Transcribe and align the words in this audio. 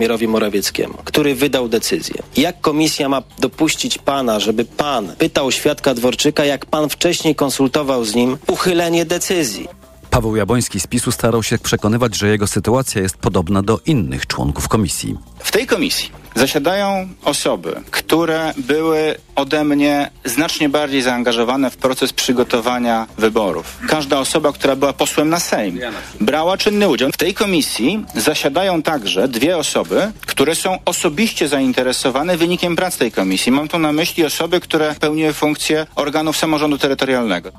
premierowi 0.00 0.28
Morawieckiemu, 0.28 0.94
który 1.04 1.34
wydał 1.34 1.68
decyzję. 1.68 2.14
Jak 2.36 2.60
komisja 2.60 3.08
ma 3.08 3.22
dopuścić 3.38 3.98
pana, 3.98 4.40
żeby 4.40 4.64
pan 4.64 5.16
pytał 5.18 5.52
świadka 5.52 5.94
Dworczyka, 5.94 6.44
jak 6.44 6.66
pan 6.66 6.88
wcześniej 6.88 7.34
konsultował 7.34 8.04
z 8.04 8.14
nim 8.14 8.38
uchylenie 8.46 9.04
decyzji? 9.04 9.68
Paweł 10.10 10.36
Jabłoński 10.36 10.80
z 10.80 10.86
PiSu 10.86 11.12
starał 11.12 11.42
się 11.42 11.58
przekonywać, 11.58 12.16
że 12.16 12.28
jego 12.28 12.46
sytuacja 12.46 13.02
jest 13.02 13.16
podobna 13.16 13.62
do 13.62 13.78
innych 13.86 14.26
członków 14.26 14.68
komisji. 14.68 15.18
W 15.38 15.52
tej 15.52 15.66
komisji 15.66 16.10
zasiadają 16.34 17.08
osoby, 17.24 17.80
które 17.90 18.54
były 18.56 19.14
ode 19.40 19.64
mnie 19.64 20.10
znacznie 20.24 20.68
bardziej 20.68 21.02
zaangażowane 21.02 21.70
w 21.70 21.76
proces 21.76 22.12
przygotowania 22.12 23.06
wyborów. 23.18 23.78
Każda 23.88 24.18
osoba, 24.18 24.52
która 24.52 24.76
była 24.76 24.92
posłem 24.92 25.28
na 25.28 25.40
Sejm, 25.40 25.80
brała 26.20 26.56
czynny 26.56 26.88
udział. 26.88 27.10
W 27.12 27.16
tej 27.16 27.34
komisji 27.34 28.04
zasiadają 28.14 28.82
także 28.82 29.28
dwie 29.28 29.56
osoby, 29.56 30.12
które 30.26 30.54
są 30.54 30.78
osobiście 30.84 31.48
zainteresowane 31.48 32.36
wynikiem 32.36 32.76
prac 32.76 32.96
tej 32.96 33.12
komisji. 33.12 33.52
Mam 33.52 33.68
tu 33.68 33.78
na 33.78 33.92
myśli 33.92 34.24
osoby, 34.24 34.60
które 34.60 34.94
pełniły 35.00 35.32
funkcję 35.32 35.86
organów 35.94 36.36
samorządu 36.36 36.78
terytorialnego. 36.78 37.52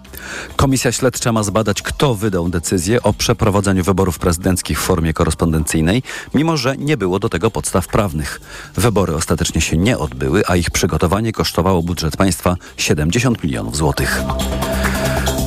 Komisja 0.55 0.91
śledcza 0.91 1.31
ma 1.31 1.43
zbadać, 1.43 1.81
kto 1.81 2.15
wydał 2.15 2.49
decyzję 2.49 3.03
o 3.03 3.13
przeprowadzeniu 3.13 3.83
wyborów 3.83 4.19
prezydenckich 4.19 4.79
w 4.79 4.83
formie 4.83 5.13
korespondencyjnej, 5.13 6.03
mimo 6.33 6.57
że 6.57 6.77
nie 6.77 6.97
było 6.97 7.19
do 7.19 7.29
tego 7.29 7.51
podstaw 7.51 7.87
prawnych. 7.87 8.41
Wybory 8.75 9.15
ostatecznie 9.15 9.61
się 9.61 9.77
nie 9.77 9.97
odbyły, 9.97 10.43
a 10.47 10.55
ich 10.55 10.71
przygotowanie 10.71 11.31
kosztowało 11.31 11.70
budżet 11.79 12.17
państwa 12.17 12.55
70 12.77 13.43
milionów 13.43 13.77
złotych. 13.77 14.23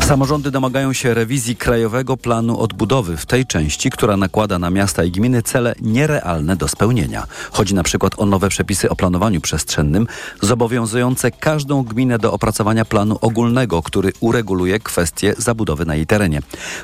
Samorządy 0.05 0.51
domagają 0.51 0.93
się 0.93 1.15
rewizji 1.15 1.57
Krajowego 1.57 2.17
Planu 2.17 2.61
Odbudowy 2.61 3.17
w 3.17 3.27
tej 3.27 3.47
części, 3.47 3.91
która 3.91 4.17
nakłada 4.17 4.59
na 4.59 4.71
miasta 4.71 5.05
i 5.05 5.11
gminy 5.11 5.43
cele 5.43 5.75
nierealne 5.81 6.57
do 6.57 6.69
spełnienia. 6.69 7.27
Chodzi 7.53 7.75
na 7.75 7.83
przykład 7.83 8.13
o 8.17 8.27
nowe 8.27 8.49
przepisy 8.49 8.91
o 8.91 8.97
planowaniu 8.97 9.41
przestrzennym, 9.41 10.07
zobowiązujące 10.41 11.31
każdą 11.31 11.83
gminę 11.83 12.19
do 12.19 12.33
opracowania 12.33 12.85
planu 12.85 13.19
ogólnego, 13.21 13.83
który 13.83 14.13
ureguluje 14.21 14.81
kwestie 14.81 15.35
zabudowy 15.39 15.85
na 15.85 15.95
jej 15.95 16.07
terenie. 16.07 16.41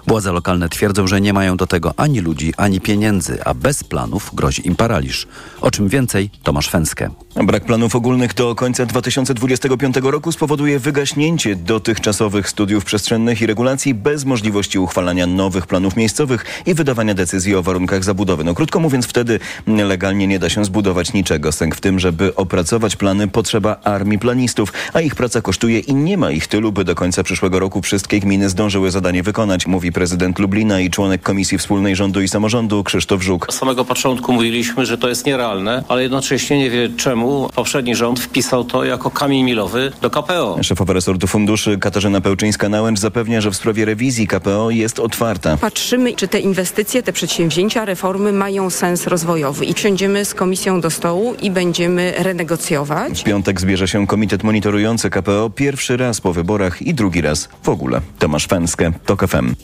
Władze 0.06 0.32
lokalne 0.32 0.68
twierdzą, 0.68 1.06
że 1.06 1.20
nie 1.20 1.32
mają 1.32 1.56
do 1.56 1.66
tego 1.66 1.94
ani 1.96 2.20
ludzi, 2.20 2.54
ani 2.56 2.80
pieniędzy, 2.80 3.44
a 3.44 3.54
bez 3.54 3.84
planów 3.84 4.30
grozi 4.34 4.66
im 4.68 4.76
paraliż. 4.76 5.26
O 5.60 5.70
czym 5.70 5.88
więcej, 5.88 6.30
Tomasz 6.42 6.70
Fęskę. 6.70 7.10
Brak 7.36 7.64
planów 7.64 7.96
ogólnych 7.96 8.34
do 8.34 8.54
końca 8.54 8.86
2025 8.86 9.96
roku 9.96 10.32
spowoduje 10.32 10.78
wygaśnięcie 10.78 11.56
dotychczasowych 11.56 12.48
studiów 12.48 12.84
przestrzennych 12.84 13.09
i 13.40 13.46
regulacji 13.46 13.94
bez 13.94 14.24
możliwości 14.24 14.78
uchwalania 14.78 15.26
nowych 15.26 15.66
planów 15.66 15.96
miejscowych 15.96 16.44
i 16.66 16.74
wydawania 16.74 17.14
decyzji 17.14 17.54
o 17.54 17.62
warunkach 17.62 18.04
zabudowy. 18.04 18.44
No 18.44 18.54
krótko 18.54 18.80
mówiąc, 18.80 19.06
wtedy 19.06 19.40
legalnie 19.66 20.26
nie 20.26 20.38
da 20.38 20.48
się 20.48 20.64
zbudować 20.64 21.12
niczego. 21.12 21.52
Sęk 21.52 21.76
w 21.76 21.80
tym, 21.80 21.98
żeby 21.98 22.34
opracować 22.34 22.96
plany 22.96 23.28
potrzeba 23.28 23.76
armii 23.84 24.18
planistów, 24.18 24.72
a 24.92 25.00
ich 25.00 25.14
praca 25.14 25.42
kosztuje 25.42 25.78
i 25.78 25.94
nie 25.94 26.18
ma 26.18 26.30
ich 26.30 26.46
tylu, 26.46 26.72
by 26.72 26.84
do 26.84 26.94
końca 26.94 27.22
przyszłego 27.22 27.58
roku 27.58 27.82
wszystkie 27.82 28.20
gminy 28.20 28.48
zdążyły 28.48 28.90
zadanie 28.90 29.22
wykonać, 29.22 29.66
mówi 29.66 29.92
prezydent 29.92 30.38
Lublina 30.38 30.80
i 30.80 30.90
członek 30.90 31.22
Komisji 31.22 31.58
Wspólnej 31.58 31.96
Rządu 31.96 32.22
i 32.22 32.28
Samorządu 32.28 32.84
Krzysztof 32.84 33.22
Żuk. 33.22 33.48
Od 33.48 33.54
samego 33.54 33.84
początku 33.84 34.32
mówiliśmy, 34.32 34.86
że 34.86 34.98
to 34.98 35.08
jest 35.08 35.26
nierealne, 35.26 35.84
ale 35.88 36.02
jednocześnie 36.02 36.58
nie 36.58 36.70
wie 36.70 36.88
czemu 36.96 37.50
poprzedni 37.54 37.96
rząd 37.96 38.20
wpisał 38.20 38.64
to 38.64 38.84
jako 38.84 39.10
kamień 39.10 39.42
milowy 39.42 39.92
do 40.02 40.10
KPO. 40.10 40.58
Szefowa 40.62 40.92
resortu 40.92 41.26
funduszy 41.26 41.78
Katarzyna 41.78 42.20
Pełczyńska-Nałęcz 42.20 42.98
zapewnia, 43.00 43.40
że 43.40 43.50
w 43.50 43.56
sprawie 43.56 43.84
rewizji 43.84 44.26
KPO 44.26 44.70
jest 44.70 44.98
otwarta. 44.98 45.56
Patrzymy, 45.56 46.14
czy 46.14 46.28
te 46.28 46.40
inwestycje, 46.40 47.02
te 47.02 47.12
przedsięwzięcia, 47.12 47.84
reformy 47.84 48.32
mają 48.32 48.70
sens 48.70 49.06
rozwojowy 49.06 49.64
i 49.64 49.74
siądziemy 49.76 50.24
z 50.24 50.34
komisją 50.34 50.80
do 50.80 50.90
stołu 50.90 51.34
i 51.42 51.50
będziemy 51.50 52.14
renegocjować. 52.18 53.20
W 53.20 53.24
piątek 53.24 53.60
zbierze 53.60 53.88
się 53.88 54.06
komitet 54.06 54.42
monitorujący 54.42 55.10
KPO 55.10 55.50
pierwszy 55.50 55.96
raz 55.96 56.20
po 56.20 56.32
wyborach 56.32 56.82
i 56.82 56.94
drugi 56.94 57.20
raz 57.20 57.48
w 57.62 57.68
ogóle. 57.68 58.00
Tomasz 58.18 58.46
Fęskę, 58.46 58.92
TOK 59.06 59.26
FM. 59.28 59.54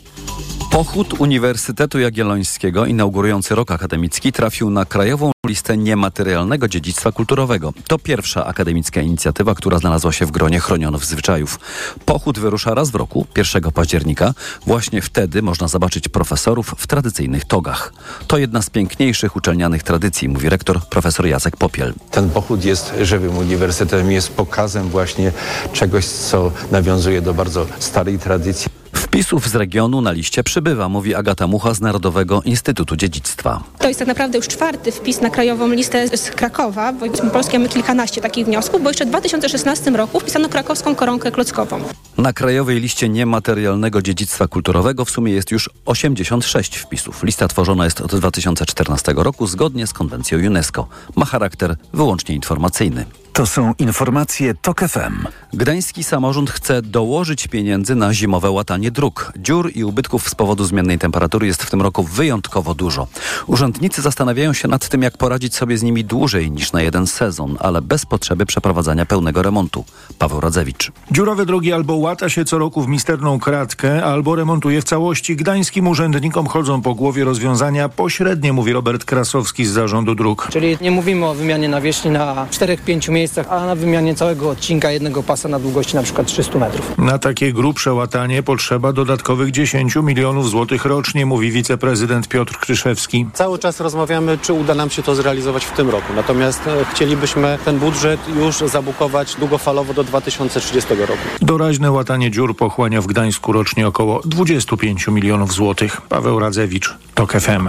Pochód 0.77 1.21
Uniwersytetu 1.21 1.99
Jagiellońskiego 1.99 2.87
inaugurujący 2.87 3.55
rok 3.55 3.71
akademicki 3.71 4.33
trafił 4.33 4.71
na 4.71 4.85
krajową 4.85 5.31
listę 5.47 5.77
niematerialnego 5.77 6.69
dziedzictwa 6.69 7.13
kulturowego. 7.13 7.73
To 7.89 7.99
pierwsza 7.99 8.47
akademicka 8.47 9.01
inicjatywa, 9.01 9.55
która 9.55 9.79
znalazła 9.79 10.13
się 10.13 10.27
w 10.27 10.31
gronie 10.31 10.61
chronionych 10.61 11.05
zwyczajów. 11.05 11.59
Pochód 12.05 12.39
wyrusza 12.39 12.75
raz 12.75 12.91
w 12.91 12.95
roku, 12.95 13.27
1 13.37 13.73
października. 13.73 14.35
Właśnie 14.67 15.03
wtedy 15.03 15.43
można 15.43 15.69
zobaczyć 15.69 16.09
profesorów 16.09 16.75
w 16.79 16.87
tradycyjnych 16.87 17.45
togach. 17.45 17.93
To 18.27 18.39
jedna 18.39 18.63
z 18.63 18.71
piękniejszych 18.71 19.37
uczelnianych 19.37 19.83
tradycji, 19.83 20.29
mówi 20.29 20.49
rektor 20.49 20.81
profesor 20.89 21.27
Jacek 21.27 21.57
Popiel. 21.57 21.95
Ten 22.11 22.31
pochód 22.31 22.65
jest 22.65 22.95
żywym 23.01 23.37
uniwersytetem, 23.37 24.13
jest 24.13 24.33
pokazem 24.33 24.89
właśnie 24.89 25.33
czegoś, 25.73 26.05
co 26.05 26.53
nawiązuje 26.71 27.23
do 27.23 27.35
bardzo 27.35 27.67
starej 27.79 28.19
tradycji. 28.19 28.86
Wpisów 28.97 29.49
z 29.49 29.55
regionu 29.55 30.01
na 30.01 30.13
liście 30.13 30.43
przybywa, 30.43 30.89
mówi 30.89 31.15
Agata 31.15 31.47
Mucha 31.47 31.75
z 31.75 31.81
Narodowego 31.81 32.43
Instytutu 32.45 32.97
Dziedzictwa. 32.97 33.63
To 33.79 33.89
jest 33.89 33.99
tak 33.99 34.09
naprawdę 34.09 34.39
już 34.39 34.49
czwarty 34.49 34.93
wpis 34.93 35.21
na 35.21 35.31
krajową 35.31 35.69
listę 35.69 36.17
z 36.17 36.31
Krakowa. 36.31 36.93
W 36.93 36.99
województwie 36.99 37.31
polskim 37.31 37.61
mamy 37.61 37.69
kilkanaście 37.69 38.21
takich 38.21 38.47
wniosków, 38.47 38.83
bo 38.83 38.91
jeszcze 38.91 39.05
w 39.05 39.09
2016 39.09 39.91
roku 39.91 40.21
wpisano 40.21 40.49
krakowską 40.49 40.95
koronkę 40.95 41.33
klockową. 41.33 41.81
Na 42.19 42.33
krajowej 42.33 42.81
liście 42.81 43.09
niematerialnego 43.09 44.03
dziedzictwa 44.03 44.49
kulturowego 44.49 45.05
w 45.05 45.11
sumie 45.11 45.33
jest 45.33 45.51
już 45.51 45.71
86 45.87 46.77
wpisów. 46.77 47.23
Lista 47.23 47.49
tworzona 47.49 47.85
jest 47.85 48.01
od 48.01 48.15
2014 48.17 49.15
roku 49.17 49.47
zgodnie 49.47 49.87
z 49.87 49.93
konwencją 49.93 50.39
UNESCO. 50.39 50.89
Ma 51.17 51.25
charakter 51.25 51.77
wyłącznie 51.93 52.35
informacyjny. 52.35 53.05
To 53.37 53.47
są 53.47 53.75
informacje 53.79 54.55
TOK 54.55 54.81
FM. 54.81 55.27
Gdański 55.53 56.05
samorząd 56.05 56.51
chce 56.51 56.83
dołożyć 56.83 57.49
pieniędzy 57.49 57.95
na 57.95 58.15
zimowe 58.15 58.51
łatanie 58.51 58.91
dróg. 58.91 59.33
Dziur 59.37 59.71
i 59.75 59.85
ubytków 59.85 60.29
z 60.29 60.35
powodu 60.35 60.65
zmiennej 60.65 60.99
temperatury 60.99 61.47
jest 61.47 61.63
w 61.63 61.71
tym 61.71 61.83
roku 61.83 62.03
wyjątkowo 62.03 62.75
dużo. 62.75 63.07
Urzędnicy 63.47 64.03
zastanawiają 64.03 64.53
się 64.53 64.69
nad 64.69 64.89
tym, 64.89 65.03
jak 65.03 65.17
poradzić 65.17 65.55
sobie 65.55 65.79
z 65.79 65.83
nimi 65.83 66.05
dłużej 66.05 66.51
niż 66.51 66.73
na 66.73 66.83
jeden 66.83 67.07
sezon, 67.07 67.57
ale 67.61 67.83
bez 67.83 68.07
potrzeby 68.07 68.47
przeprowadzania 68.47 69.07
pełnego 69.07 69.43
remontu. 69.43 69.85
Paweł 70.19 70.41
Radzewicz. 70.41 70.93
Dziurowe 71.11 71.47
drogi 71.47 71.73
albo 71.73 71.97
łata 71.97 72.29
się 72.29 72.45
co 72.45 72.59
roku 72.59 72.83
w 72.83 72.89
misterną 72.89 73.39
kratkę, 73.41 74.05
albo 74.05 74.37
remontuje 74.37 74.81
w 74.81 74.85
całości. 74.85 75.37
Gdańskim 75.37 75.89
urzędnikom 75.89 76.47
chodzą 76.47 76.83
po 76.83 76.95
głowie 76.95 77.25
rozwiązania 77.25 77.89
pośrednie, 77.89 78.53
mówi 78.53 78.73
Robert 78.73 79.05
Krasowski 79.05 79.67
z 79.67 79.71
zarządu 79.71 80.15
dróg. 80.15 80.49
Czyli 80.53 80.79
nie 80.81 80.91
mówimy 80.91 81.27
o 81.27 81.35
wymianie 81.35 81.69
nawierzchni 81.69 82.11
na 82.11 82.47
4-5 82.47 83.26
miejscach, 83.27 83.53
a 83.53 83.67
na 83.67 83.75
wymianie 83.75 84.15
całego 84.15 84.51
odcinka 84.51 84.91
jednego 84.91 85.23
pasa 85.23 85.49
na 85.49 85.59
długości 85.59 85.97
na 85.97 86.03
przykład 86.03 86.27
300 86.27 86.59
metrów. 86.59 86.99
Na 86.99 87.19
takie 87.19 87.53
grubsze 87.53 87.95
łatanie 87.95 88.43
potrzeba 88.43 88.93
dodatkowych 88.93 89.51
10 89.51 89.97
milionów 89.97 90.51
złotych 90.51 90.85
rocznie, 90.85 91.27
mówi 91.27 91.51
wiceprezydent 91.51 92.29
Piotr 92.29 92.59
Kryszewski. 92.59 93.27
Cały 93.33 93.59
czas 93.59 93.81
rozmawiamy, 93.81 94.39
czy 94.39 94.53
uda 94.53 94.75
nam 94.75 94.91
się 94.91 95.03
to 95.03 95.15
zrealizować 95.15 95.65
w 95.65 95.73
tym 95.73 95.91
roku. 95.91 96.13
Natomiast 96.17 96.67
e, 96.67 96.85
chcielibyśmy 96.95 97.59
ten 97.65 97.79
budżet 97.79 98.21
już 98.37 98.57
zabukować 98.57 99.35
długofalowo 99.35 99.95
do 99.95 100.05
2030 100.05 100.95
roku. 100.95 101.19
Doraźne 101.43 101.91
łatanie 101.91 102.31
dziur 102.31 102.57
pochłania 102.57 103.01
w 103.01 103.07
Gdańsku 103.07 103.53
rocznie 103.53 103.89
około 103.89 104.21
25 104.25 105.09
milionów 105.09 105.53
złotych. 105.53 106.01
Paweł 106.01 106.39
Radzewicz, 106.39 106.95
TOK 107.15 107.33
FM. 107.33 107.69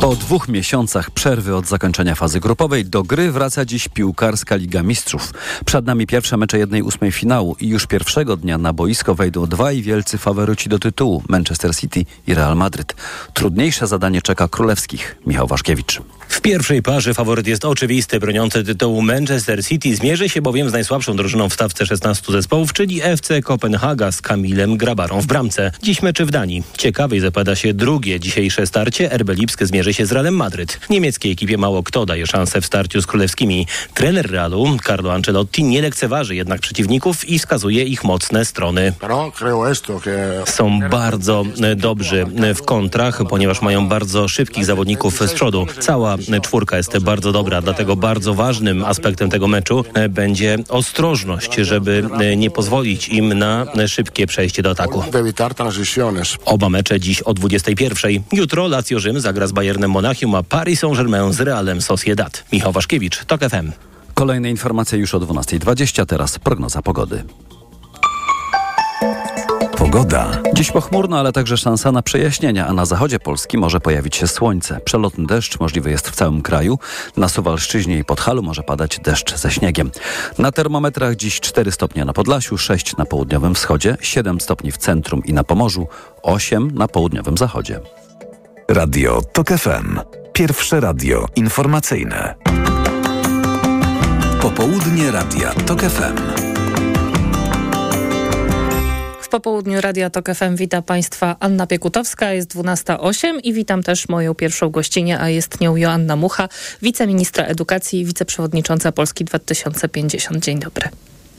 Po 0.00 0.16
dwóch 0.16 0.48
miesiącach 0.48 1.10
przerwy 1.10 1.56
od 1.56 1.66
zakończenia 1.66 2.14
fazy 2.14 2.40
grupowej 2.40 2.84
do 2.84 3.02
gry 3.02 3.32
wraca 3.32 3.64
dziś 3.64 3.88
piłkarska 3.88 4.56
Liga 4.56 4.69
Mistrzów. 4.82 5.32
Przed 5.64 5.86
nami 5.86 6.06
pierwsze 6.06 6.36
mecze 6.36 6.58
jednej 6.58 6.82
ósmej 6.82 7.12
finału 7.12 7.56
i 7.60 7.68
już 7.68 7.86
pierwszego 7.86 8.36
dnia 8.36 8.58
na 8.58 8.72
boisko 8.72 9.14
wejdą 9.14 9.46
dwaj 9.46 9.82
wielcy 9.82 10.18
faworyci 10.18 10.68
do 10.68 10.78
tytułu 10.78 11.22
Manchester 11.28 11.76
City 11.76 12.04
i 12.26 12.34
Real 12.34 12.56
Madryt. 12.56 12.94
Trudniejsze 13.34 13.86
zadanie 13.86 14.22
czeka 14.22 14.48
królewskich. 14.48 15.16
Michał 15.26 15.46
Waszkiewicz. 15.46 16.00
W 16.30 16.40
pierwszej 16.40 16.82
parze 16.82 17.14
faworyt 17.14 17.46
jest 17.46 17.64
oczywisty. 17.64 18.20
Broniący 18.20 18.64
tytułu 18.64 19.02
Manchester 19.02 19.64
City 19.64 19.96
zmierzy 19.96 20.28
się 20.28 20.42
bowiem 20.42 20.70
z 20.70 20.72
najsłabszą 20.72 21.16
drużyną 21.16 21.48
w 21.48 21.54
stawce 21.54 21.86
16 21.86 22.32
zespołów, 22.32 22.72
czyli 22.72 23.02
FC 23.02 23.42
Kopenhaga 23.42 24.12
z 24.12 24.22
Kamilem 24.22 24.76
Grabarą 24.76 25.20
w 25.20 25.26
bramce. 25.26 25.72
Dziś 25.82 26.02
meczy 26.02 26.26
w 26.26 26.30
Danii. 26.30 26.62
Ciekawej 26.78 27.20
zapada 27.20 27.56
się 27.56 27.74
drugie 27.74 28.20
dzisiejsze 28.20 28.66
starcie. 28.66 29.08
RB 29.18 29.28
Lipsk 29.30 29.64
zmierzy 29.64 29.94
się 29.94 30.06
z 30.06 30.12
Realem 30.12 30.36
Madryt. 30.36 30.80
Niemieckiej 30.90 31.32
ekipie 31.32 31.58
mało 31.58 31.82
kto 31.82 32.06
daje 32.06 32.26
szansę 32.26 32.60
w 32.60 32.66
starciu 32.66 33.02
z 33.02 33.06
królewskimi. 33.06 33.66
Trener 33.94 34.30
Realu, 34.30 34.76
Carlo 34.86 35.12
Ancelotti, 35.12 35.64
nie 35.64 35.82
lekceważy 35.82 36.34
jednak 36.34 36.60
przeciwników 36.60 37.28
i 37.28 37.38
wskazuje 37.38 37.84
ich 37.84 38.04
mocne 38.04 38.44
strony. 38.44 38.92
Są 40.46 40.80
bardzo 40.90 41.44
dobrzy 41.76 42.26
w 42.54 42.62
kontrach, 42.62 43.20
ponieważ 43.28 43.62
mają 43.62 43.88
bardzo 43.88 44.28
szybkich 44.28 44.64
zawodników 44.64 45.18
z 45.18 45.32
przodu. 45.32 45.66
Cała 45.80 46.16
czwórka 46.42 46.76
jest 46.76 46.98
bardzo 46.98 47.32
dobra, 47.32 47.60
dlatego 47.62 47.96
bardzo 47.96 48.34
ważnym 48.34 48.84
aspektem 48.84 49.30
tego 49.30 49.48
meczu 49.48 49.84
e, 49.94 50.08
będzie 50.08 50.58
ostrożność, 50.68 51.54
żeby 51.54 52.04
e, 52.20 52.36
nie 52.36 52.50
pozwolić 52.50 53.08
im 53.08 53.38
na 53.38 53.66
szybkie 53.86 54.26
przejście 54.26 54.62
do 54.62 54.70
ataku. 54.70 55.04
Oba 56.44 56.68
mecze 56.68 57.00
dziś 57.00 57.22
o 57.22 57.34
21. 57.34 58.22
Jutro 58.32 58.68
Lazio 58.68 59.00
Rzym 59.00 59.20
zagra 59.20 59.46
z 59.46 59.52
Bayernem 59.52 59.90
Monachium, 59.90 60.34
a 60.34 60.42
Paris 60.42 60.80
Saint-Germain 60.80 61.32
z 61.32 61.40
Realem 61.40 61.82
Sociedad. 61.82 62.44
Michał 62.52 62.72
Waszkiewicz, 62.72 63.24
TOK 63.24 63.40
FM. 63.40 63.72
Kolejne 64.14 64.50
informacje 64.50 64.98
już 64.98 65.14
o 65.14 65.20
12.20, 65.20 66.06
teraz 66.06 66.38
prognoza 66.38 66.82
pogody. 66.82 67.24
Pogoda. 69.90 70.42
Dziś 70.54 70.70
pochmurno, 70.70 71.18
ale 71.18 71.32
także 71.32 71.56
szansa 71.56 71.92
na 71.92 72.02
przejaśnienia, 72.02 72.66
a 72.66 72.72
na 72.72 72.84
zachodzie 72.84 73.18
Polski 73.18 73.58
może 73.58 73.80
pojawić 73.80 74.16
się 74.16 74.28
słońce. 74.28 74.80
Przelotny 74.84 75.26
deszcz 75.26 75.60
możliwy 75.60 75.90
jest 75.90 76.08
w 76.08 76.14
całym 76.14 76.42
kraju. 76.42 76.78
Na 77.16 77.28
Suwalszczyźnie 77.28 77.98
i 77.98 78.04
Podhalu 78.04 78.42
może 78.42 78.62
padać 78.62 78.98
deszcz 78.98 79.36
ze 79.36 79.50
śniegiem. 79.50 79.90
Na 80.38 80.52
termometrach 80.52 81.16
dziś 81.16 81.40
4 81.40 81.72
stopnie 81.72 82.04
na 82.04 82.12
Podlasiu, 82.12 82.58
6 82.58 82.96
na 82.96 83.04
południowym 83.04 83.54
wschodzie, 83.54 83.96
7 84.00 84.40
stopni 84.40 84.72
w 84.72 84.76
centrum 84.76 85.24
i 85.24 85.32
na 85.32 85.44
Pomorzu, 85.44 85.86
8 86.22 86.70
na 86.70 86.88
południowym 86.88 87.38
zachodzie. 87.38 87.80
Radio 88.68 89.22
TOK 89.32 89.48
FM. 89.48 90.00
Pierwsze 90.32 90.80
radio 90.80 91.26
informacyjne. 91.36 92.34
Popołudnie 94.40 95.10
Radia 95.10 95.50
TOK 95.50 95.80
FM. 95.80 96.49
W 99.30 99.32
popołudniu 99.32 99.80
Radia 99.80 100.10
Tok 100.10 100.34
FM 100.34 100.56
wita 100.56 100.82
Państwa 100.82 101.36
Anna 101.40 101.66
Piekutowska, 101.66 102.32
jest 102.32 102.54
12.08 102.54 103.40
i 103.44 103.52
witam 103.52 103.82
też 103.82 104.08
moją 104.08 104.34
pierwszą 104.34 104.70
gościnę, 104.70 105.20
a 105.20 105.28
jest 105.28 105.60
nią 105.60 105.76
Joanna 105.76 106.16
Mucha, 106.16 106.48
wiceministra 106.82 107.44
edukacji 107.44 108.00
i 108.00 108.04
wiceprzewodnicząca 108.04 108.92
Polski 108.92 109.24
2050. 109.24 110.44
Dzień 110.44 110.58
dobry. 110.58 110.88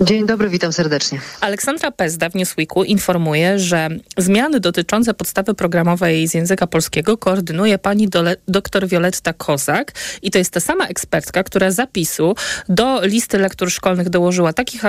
Dzień 0.02 0.26
dobry, 0.26 0.50
witam 0.50 0.74
serdecznie. 0.74 1.20
Aleksandra 1.42 1.92
Pezda 1.92 2.30
w 2.30 2.36
Newsweeku 2.36 2.84
informuje, 2.84 3.60
że 3.60 3.90
zmiany 4.18 4.60
dotyczące 4.60 5.14
podstawy 5.14 5.54
programowej 5.54 6.28
z 6.28 6.34
języka 6.34 6.68
polskiego 6.68 7.18
koordynuje 7.18 7.78
pani 7.78 8.10
dole, 8.10 8.36
dr 8.48 8.88
Wioletta 8.88 9.34
Kozak 9.34 9.92
i 10.22 10.32
to 10.32 10.38
jest 10.38 10.54
ta 10.54 10.60
sama 10.60 10.88
ekspertka, 10.88 11.44
która 11.44 11.72
zapisu 11.72 12.36
do 12.70 13.06
listy 13.06 13.38
lektur 13.38 13.72
szkolnych 13.72 14.10
dołożyła 14.10 14.54
takich 14.54 14.82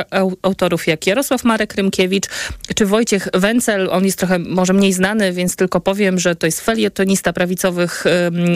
autorów 0.43 0.87
jak 0.87 1.07
Jarosław 1.07 1.45
Marek 1.45 1.75
Rymkiewicz 1.75 2.27
czy 2.75 2.87
Wojciech 2.87 3.29
Wencel. 3.35 3.89
On 3.91 4.05
jest 4.05 4.19
trochę 4.19 4.39
może 4.39 4.73
mniej 4.73 4.93
znany, 4.93 5.33
więc 5.33 5.57
tylko 5.57 5.81
powiem, 5.81 6.19
że 6.19 6.37
to 6.37 6.47
jest 6.47 6.61
felietonista 6.61 7.33
prawicowych 7.33 8.05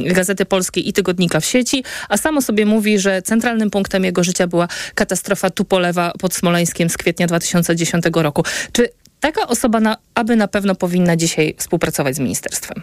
Gazety 0.05 0.45
Polskiej 0.45 0.89
i 0.89 0.93
Tygodnika 0.93 1.41
w 1.41 1.45
sieci, 1.45 1.85
a 2.09 2.17
samo 2.17 2.43
sobie 2.43 2.67
mówi, 2.67 2.99
że 2.99 3.23
centralnym 3.23 3.71
punktem 3.71 4.05
jego 4.05 4.25
życia 4.25 4.47
była 4.47 4.69
katastrofa 4.95 5.51
Tupolewa 5.51 6.13
pod 6.21 6.35
Smoleńskiem 6.47 6.91
z 6.91 6.97
kwietnia 6.97 7.27
2010 7.27 8.05
roku. 8.15 8.43
Czy 8.73 8.89
taka 9.21 9.47
osoba, 9.47 9.81
na, 9.81 9.97
aby 10.15 10.37
na 10.37 10.49
pewno 10.49 10.75
powinna 10.75 11.17
dzisiaj 11.17 11.55
współpracować 11.59 12.17
z 12.17 12.19
ministerstwem? 12.19 12.83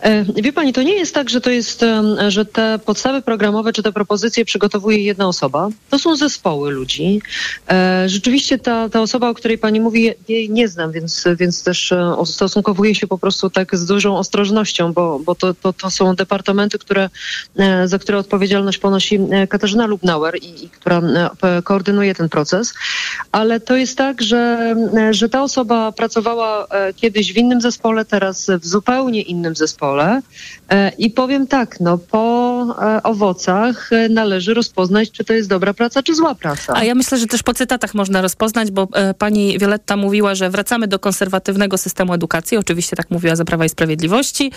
E, 0.00 0.24
wie 0.42 0.52
pani, 0.52 0.72
to 0.72 0.82
nie 0.82 0.94
jest 0.94 1.14
tak, 1.14 1.30
że 1.30 1.40
to 1.40 1.50
jest, 1.50 1.84
że 2.28 2.44
te 2.44 2.78
podstawy 2.84 3.22
programowe 3.22 3.72
czy 3.72 3.82
te 3.82 3.92
propozycje 3.92 4.44
przygotowuje 4.44 4.98
jedna 4.98 5.28
osoba. 5.28 5.68
To 5.90 5.98
są 5.98 6.16
zespoły 6.16 6.70
ludzi. 6.70 7.22
E, 7.70 8.08
rzeczywiście 8.08 8.58
ta, 8.58 8.88
ta 8.88 9.00
osoba, 9.00 9.28
o 9.28 9.34
której 9.34 9.58
pani 9.58 9.80
mówi, 9.80 10.10
jej 10.28 10.50
nie 10.50 10.68
znam, 10.68 10.92
więc, 10.92 11.24
więc 11.38 11.64
też 11.64 11.92
e, 11.92 12.16
stosunkowuję 12.24 12.94
się 12.94 13.06
po 13.06 13.18
prostu 13.18 13.50
tak 13.50 13.76
z 13.76 13.86
dużą 13.86 14.18
ostrożnością, 14.18 14.92
bo, 14.92 15.18
bo 15.18 15.34
to, 15.34 15.54
to, 15.54 15.72
to 15.72 15.90
są 15.90 16.14
departamenty, 16.14 16.78
które, 16.78 17.10
za 17.84 17.98
które 17.98 18.18
odpowiedzialność 18.18 18.78
ponosi 18.78 19.18
Katarzyna 19.48 19.86
Lubnauer 19.86 20.36
i, 20.36 20.64
i 20.64 20.70
która 20.70 21.02
koordynuje 21.64 22.14
ten 22.14 22.28
proces. 22.28 22.74
Ale 23.32 23.60
to 23.60 23.76
jest 23.76 23.98
tak, 23.98 24.22
że, 24.22 24.74
że 25.10 25.28
ta 25.28 25.42
osoba 25.42 25.92
pracowała 25.92 26.66
kiedyś 26.96 27.32
w 27.32 27.36
innym 27.36 27.60
zespole, 27.60 28.04
teraz 28.04 28.50
w 28.60 28.66
zupełnie 28.66 29.25
innym 29.26 29.56
zespole. 29.56 30.20
E, 30.70 30.92
I 30.98 31.10
powiem 31.10 31.46
tak, 31.46 31.80
no 31.80 31.98
po 31.98 32.55
owocach 33.02 33.92
e, 33.92 34.08
należy 34.08 34.54
rozpoznać, 34.54 35.10
czy 35.10 35.24
to 35.24 35.32
jest 35.32 35.48
dobra 35.48 35.74
praca, 35.74 36.02
czy 36.02 36.14
zła 36.14 36.34
praca. 36.34 36.72
A 36.76 36.84
ja 36.84 36.94
myślę, 36.94 37.18
że 37.18 37.26
też 37.26 37.42
po 37.42 37.54
cytatach 37.54 37.94
można 37.94 38.20
rozpoznać, 38.20 38.70
bo 38.70 38.88
pani 39.18 39.58
Wioletta 39.58 39.96
mówiła, 39.96 40.34
że 40.34 40.50
wracamy 40.50 40.88
do 40.88 40.98
konserwatywnego 40.98 41.78
systemu 41.78 42.14
edukacji. 42.14 42.56
Oczywiście 42.56 42.96
tak 42.96 43.10
mówiła 43.10 43.36
za 43.36 43.44
Prawa 43.44 43.64
i 43.64 43.68
Sprawiedliwości. 43.68 44.52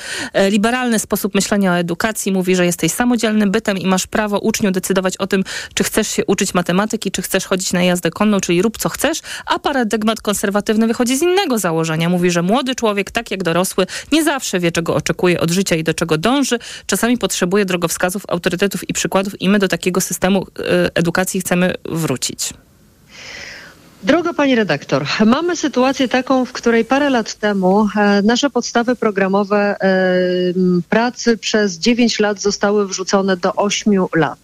Liberalny 0.49 0.99
sposób 0.99 1.35
myślenia 1.35 1.71
o 1.71 1.77
edukacji 1.77 2.31
mówi, 2.31 2.55
że 2.55 2.65
jesteś 2.65 2.91
samodzielnym 2.91 3.51
bytem 3.51 3.77
i 3.77 3.85
masz 3.85 4.07
prawo 4.07 4.39
uczniu 4.39 4.71
decydować 4.71 5.17
o 5.17 5.27
tym, 5.27 5.43
czy 5.73 5.83
chcesz 5.83 6.07
się 6.07 6.25
uczyć 6.25 6.53
matematyki, 6.53 7.11
czy 7.11 7.21
chcesz 7.21 7.45
chodzić 7.45 7.73
na 7.73 7.83
jazdę 7.83 8.11
konną, 8.11 8.39
czyli 8.39 8.61
rób 8.61 8.77
co 8.77 8.89
chcesz. 8.89 9.21
A 9.45 9.59
paradygmat 9.59 10.21
konserwatywny 10.21 10.87
wychodzi 10.87 11.17
z 11.17 11.21
innego 11.21 11.59
założenia. 11.59 12.09
Mówi, 12.09 12.31
że 12.31 12.41
młody 12.41 12.75
człowiek, 12.75 13.11
tak 13.11 13.31
jak 13.31 13.43
dorosły, 13.43 13.85
nie 14.11 14.23
zawsze 14.23 14.59
wie, 14.59 14.71
czego 14.71 14.95
oczekuje 14.95 15.39
od 15.39 15.51
życia 15.51 15.75
i 15.75 15.83
do 15.83 15.93
czego 15.93 16.17
dąży. 16.17 16.59
Czasami 16.85 17.17
potrzebuje 17.17 17.65
drogowskazów, 17.65 17.98
autorytetów 18.27 18.89
i 18.89 18.93
przykładów 18.93 19.41
i 19.41 19.49
my 19.49 19.59
do 19.59 19.67
takiego 19.67 20.01
systemu 20.01 20.43
y, 20.43 20.63
edukacji 20.95 21.41
chcemy 21.41 21.73
wrócić. 21.85 22.53
Droga 24.03 24.33
pani 24.33 24.55
redaktor, 24.55 25.05
mamy 25.25 25.55
sytuację 25.55 26.07
taką, 26.07 26.45
w 26.45 26.51
której 26.51 26.85
parę 26.85 27.09
lat 27.09 27.33
temu 27.33 27.89
e, 27.95 28.21
nasze 28.21 28.49
podstawy 28.49 28.95
programowe 28.95 29.75
e, 29.81 29.93
pracy 30.89 31.37
przez 31.37 31.77
9 31.77 32.19
lat 32.19 32.41
zostały 32.41 32.87
wrzucone 32.87 33.37
do 33.37 33.55
8 33.55 33.93
lat. 34.15 34.39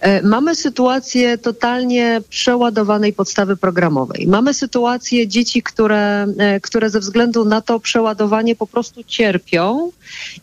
E, 0.00 0.22
mamy 0.22 0.54
sytuację 0.54 1.38
totalnie 1.38 2.20
przeładowanej 2.28 3.12
podstawy 3.12 3.56
programowej. 3.56 4.26
Mamy 4.26 4.54
sytuację 4.54 5.28
dzieci, 5.28 5.62
które, 5.62 6.26
e, 6.38 6.60
które 6.60 6.90
ze 6.90 7.00
względu 7.00 7.44
na 7.44 7.60
to 7.60 7.80
przeładowanie 7.80 8.56
po 8.56 8.66
prostu 8.66 9.04
cierpią. 9.04 9.90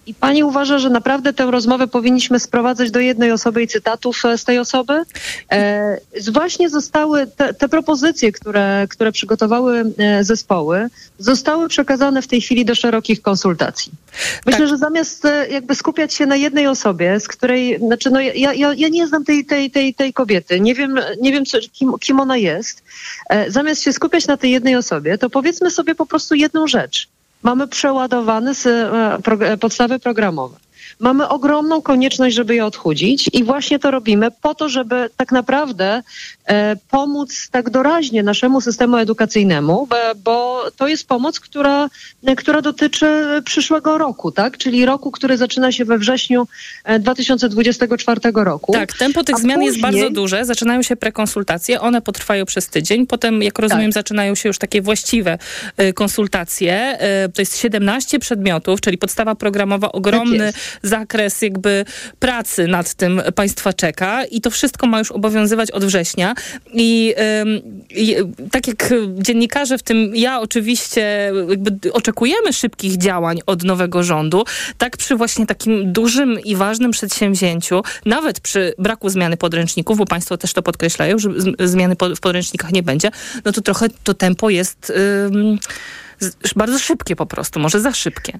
I 0.06 0.14
pani 0.14 0.44
uważa, 0.44 0.80
że 0.80 0.90
naprawdę 0.90 1.34
tę 1.34 1.52
rozmowę 1.52 1.88
powinniśmy 1.88 2.40
sprowadzać 2.40 2.92
do 2.92 3.00
jednej 3.00 3.32
osoby 3.32 3.64
i 3.64 3.68
cytatów 3.68 4.26
e, 4.26 4.38
z 4.38 4.44
tej 4.44 4.60
osoby? 4.60 5.04
E, 5.52 5.98
właśnie 6.32 6.70
zostały 6.70 7.28
te, 7.28 7.54
te 7.54 7.70
propozycje, 7.70 8.32
które, 8.32 8.88
które 8.90 9.12
przygotowały 9.12 9.84
zespoły, 10.22 10.88
zostały 11.20 11.68
przekazane 11.68 12.22
w 12.22 12.28
tej 12.28 12.42
chwili 12.42 12.66
do 12.66 12.76
szerokich 12.76 13.22
konsultacji. 13.22 13.92
Myślę, 14.46 14.60
tak. 14.60 14.70
że 14.70 14.78
zamiast 14.78 15.28
jakby 15.52 15.76
skupiać 15.76 16.14
się 16.14 16.26
na 16.26 16.36
jednej 16.36 16.68
osobie, 16.68 17.20
z 17.20 17.28
której, 17.28 17.80
znaczy 17.80 18.10
no 18.10 18.20
ja, 18.20 18.54
ja, 18.54 18.74
ja 18.74 18.90
nie 18.90 19.08
znam 19.10 19.26
tej, 19.26 19.46
tej, 19.46 19.72
tej, 19.72 19.94
tej 19.94 20.14
kobiety, 20.14 20.60
nie 20.60 20.76
wiem, 20.76 21.00
nie 21.22 21.32
wiem 21.32 21.44
kim, 21.72 21.94
kim 22.00 22.20
ona 22.20 22.38
jest. 22.38 22.84
E, 23.30 23.52
zamiast 23.52 23.82
się 23.82 23.94
skupiać 23.94 24.28
na 24.28 24.38
tej 24.38 24.52
jednej 24.52 24.76
osobie, 24.76 25.18
to 25.18 25.30
powiedzmy 25.30 25.72
sobie 25.72 25.96
po 25.96 26.06
prostu 26.06 26.36
jedną 26.36 26.68
rzecz. 26.68 27.08
Mamy 27.44 27.68
przeładowane 27.68 28.54
e, 29.42 29.58
podstawy 29.58 30.00
programowe. 30.00 30.58
Mamy 31.00 31.28
ogromną 31.28 31.82
konieczność, 31.82 32.36
żeby 32.36 32.56
je 32.56 32.66
odchudzić 32.66 33.30
i 33.34 33.44
właśnie 33.44 33.80
to 33.80 33.92
robimy 33.92 34.32
po 34.42 34.56
to, 34.56 34.70
żeby 34.70 35.10
tak 35.18 35.32
naprawdę 35.32 35.86
e, 35.86 36.02
pomóc 36.90 37.50
tak 37.52 37.70
doraźnie 37.70 38.24
naszemu 38.24 38.62
systemu 38.62 38.98
edukacyjnemu, 38.98 39.88
bo, 40.24 40.64
to 40.78 40.88
jest 40.88 41.08
pomoc, 41.08 41.40
która, 41.40 41.90
która 42.38 42.62
dotyczy 42.62 43.42
przyszłego 43.46 43.98
roku, 43.98 44.32
tak? 44.32 44.58
Czyli 44.58 44.86
roku, 44.86 45.12
który 45.12 45.38
zaczyna 45.38 45.72
się 45.72 45.86
we 45.86 45.98
wrześniu 45.98 46.48
2024 47.00 48.22
e, 48.24 48.44
roku. 48.44 48.74
Tak, 48.74 48.94
tempo 48.94 49.24
tych 49.24 49.38
zmian 49.38 49.56
później... 49.56 49.68
jest 49.68 49.82
bardzo 49.82 50.10
duże. 50.10 50.46
Zaczynają 50.46 50.82
się 50.82 50.96
prekonsultacje, 50.96 51.82
one 51.82 52.02
potrwają 52.02 52.46
przez 52.46 52.68
tydzień. 52.68 53.08
Potem, 53.08 53.44
jak 53.44 53.60
rozumiem, 53.60 53.92
tak. 53.92 53.94
zaczynają 53.94 54.36
się 54.36 54.50
już 54.50 54.58
takie 54.58 54.82
właściwe 54.82 55.38
konsultacje. 55.96 56.98
To 57.34 57.42
jest 57.42 57.58
17 57.58 58.20
przedmiotów, 58.20 58.82
czyli 58.82 58.98
podstawa 58.98 59.36
programowa, 59.36 59.92
ogromny 59.92 60.54
tak 60.54 60.90
zakres 60.90 61.42
jakby 61.42 61.86
pracy 62.20 62.68
nad 62.68 62.94
tym 62.94 63.22
państwa 63.36 63.74
czeka 63.74 64.26
i 64.26 64.42
to 64.42 64.52
wszystko 64.52 64.88
ma 64.88 65.00
już 65.00 65.12
obowiązywać 65.12 65.72
od 65.72 65.86
września. 65.86 66.36
I, 66.74 67.16
i 67.90 68.16
tak 68.52 68.68
jak 68.68 68.94
dziennikarze, 69.18 69.78
w 69.78 69.84
tym 69.84 70.16
ja 70.16 70.42
oczywiście 70.42 71.34
oczekujemy 71.94 72.54
szybkich 72.54 72.98
działań 72.98 73.40
od 73.46 73.64
nowego 73.64 74.04
rządu, 74.04 74.44
tak 74.78 74.98
przy 74.98 75.16
właśnie 75.16 75.46
takim 75.46 75.94
dużym 75.94 76.40
i 76.40 76.56
ważnym 76.56 76.92
przedsięwzięciu, 76.92 77.82
nawet 78.06 78.40
przy 78.40 78.74
braku 78.78 79.10
zmiany 79.10 79.38
podręczników, 79.38 79.98
bo 79.98 80.06
państwo 80.06 80.38
też 80.38 80.54
to 80.54 80.62
podkreślają, 80.62 81.20
że 81.20 81.30
zmiany 81.60 81.96
w 82.16 82.20
podręcznikach 82.20 82.72
nie 82.72 82.84
będzie, 82.84 83.12
no 83.46 83.52
to 83.52 83.62
trochę 83.62 83.88
to 84.04 84.14
tempo 84.14 84.50
jest 84.50 84.94
bardzo 86.56 86.80
szybkie 86.80 87.16
po 87.16 87.26
prostu, 87.26 87.60
może 87.60 87.80
za 87.80 87.94
szybkie. 87.94 88.40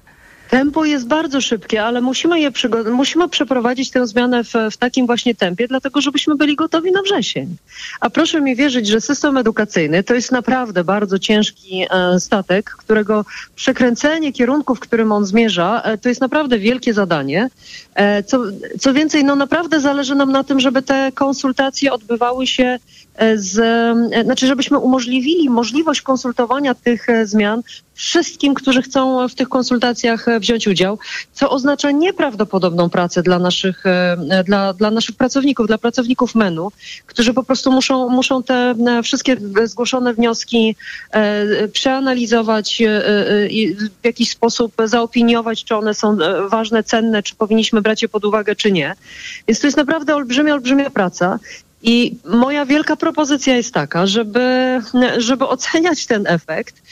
Tempo 0.50 0.84
jest 0.84 1.06
bardzo 1.06 1.40
szybkie, 1.40 1.84
ale 1.84 2.00
musimy 2.00 2.40
je 2.40 2.50
musimy 2.92 3.28
przeprowadzić 3.28 3.90
tę 3.90 4.06
zmianę 4.06 4.44
w, 4.44 4.52
w 4.70 4.76
takim 4.76 5.06
właśnie 5.06 5.34
tempie, 5.34 5.68
dlatego 5.68 6.00
żebyśmy 6.00 6.36
byli 6.36 6.56
gotowi 6.56 6.92
na 6.92 7.02
wrzesień. 7.02 7.56
A 8.00 8.10
proszę 8.10 8.40
mi 8.40 8.56
wierzyć, 8.56 8.88
że 8.88 9.00
system 9.00 9.36
edukacyjny 9.36 10.02
to 10.02 10.14
jest 10.14 10.32
naprawdę 10.32 10.84
bardzo 10.84 11.18
ciężki 11.18 11.86
e, 11.90 12.20
statek, 12.20 12.70
którego 12.70 13.24
przekręcenie 13.56 14.32
kierunku, 14.32 14.74
w 14.74 14.80
którym 14.80 15.12
on 15.12 15.26
zmierza, 15.26 15.82
e, 15.84 15.98
to 15.98 16.08
jest 16.08 16.20
naprawdę 16.20 16.58
wielkie 16.58 16.94
zadanie. 16.94 17.50
E, 17.94 18.22
co, 18.22 18.42
co 18.80 18.94
więcej, 18.94 19.24
no 19.24 19.36
naprawdę 19.36 19.80
zależy 19.80 20.14
nam 20.14 20.32
na 20.32 20.44
tym, 20.44 20.60
żeby 20.60 20.82
te 20.82 21.12
konsultacje 21.12 21.92
odbywały 21.92 22.46
się 22.46 22.78
e, 23.14 23.38
z, 23.38 23.58
e, 23.58 24.24
znaczy 24.24 24.46
żebyśmy 24.46 24.78
umożliwili 24.78 25.50
możliwość 25.50 26.02
konsultowania 26.02 26.74
tych 26.74 27.08
e, 27.08 27.26
zmian 27.26 27.62
wszystkim, 28.00 28.54
którzy 28.54 28.82
chcą 28.82 29.28
w 29.28 29.34
tych 29.34 29.48
konsultacjach 29.48 30.28
e, 30.28 30.40
wziąć 30.40 30.68
udział, 30.68 30.98
co 31.32 31.50
oznacza 31.50 31.90
nieprawdopodobną 31.90 32.90
pracę 32.90 33.22
dla 33.22 33.38
naszych, 33.38 33.86
e, 33.86 34.44
dla, 34.46 34.72
dla 34.72 34.90
naszych 34.90 35.16
pracowników, 35.16 35.66
dla 35.66 35.78
pracowników 35.78 36.34
MENU, 36.34 36.72
którzy 37.06 37.34
po 37.34 37.42
prostu 37.42 37.72
muszą, 37.72 38.08
muszą 38.08 38.42
te 38.42 38.54
e, 38.54 39.02
wszystkie 39.02 39.36
zgłoszone 39.64 40.14
wnioski 40.14 40.76
przeanalizować, 41.72 42.82
i 43.50 43.76
w 44.02 44.04
jakiś 44.04 44.30
sposób 44.30 44.72
zaopiniować, 44.84 45.64
czy 45.64 45.76
one 45.76 45.94
są 45.94 46.16
ważne, 46.48 46.82
cenne, 46.84 47.22
czy 47.22 47.34
powinniśmy 47.34 47.82
brać 47.82 48.02
je 48.02 48.08
pod 48.08 48.24
uwagę, 48.24 48.56
czy 48.56 48.72
nie. 48.72 48.94
Więc 49.48 49.60
to 49.60 49.66
jest 49.66 49.76
naprawdę 49.76 50.14
olbrzymia, 50.14 50.54
olbrzymia 50.54 50.90
praca. 50.90 51.38
I 51.82 52.16
moja 52.24 52.66
wielka 52.66 52.96
propozycja 52.96 53.56
jest 53.56 53.74
taka, 53.74 54.06
żeby, 54.06 54.80
żeby 55.18 55.48
oceniać 55.48 56.06
ten 56.06 56.26
efekt 56.26 56.82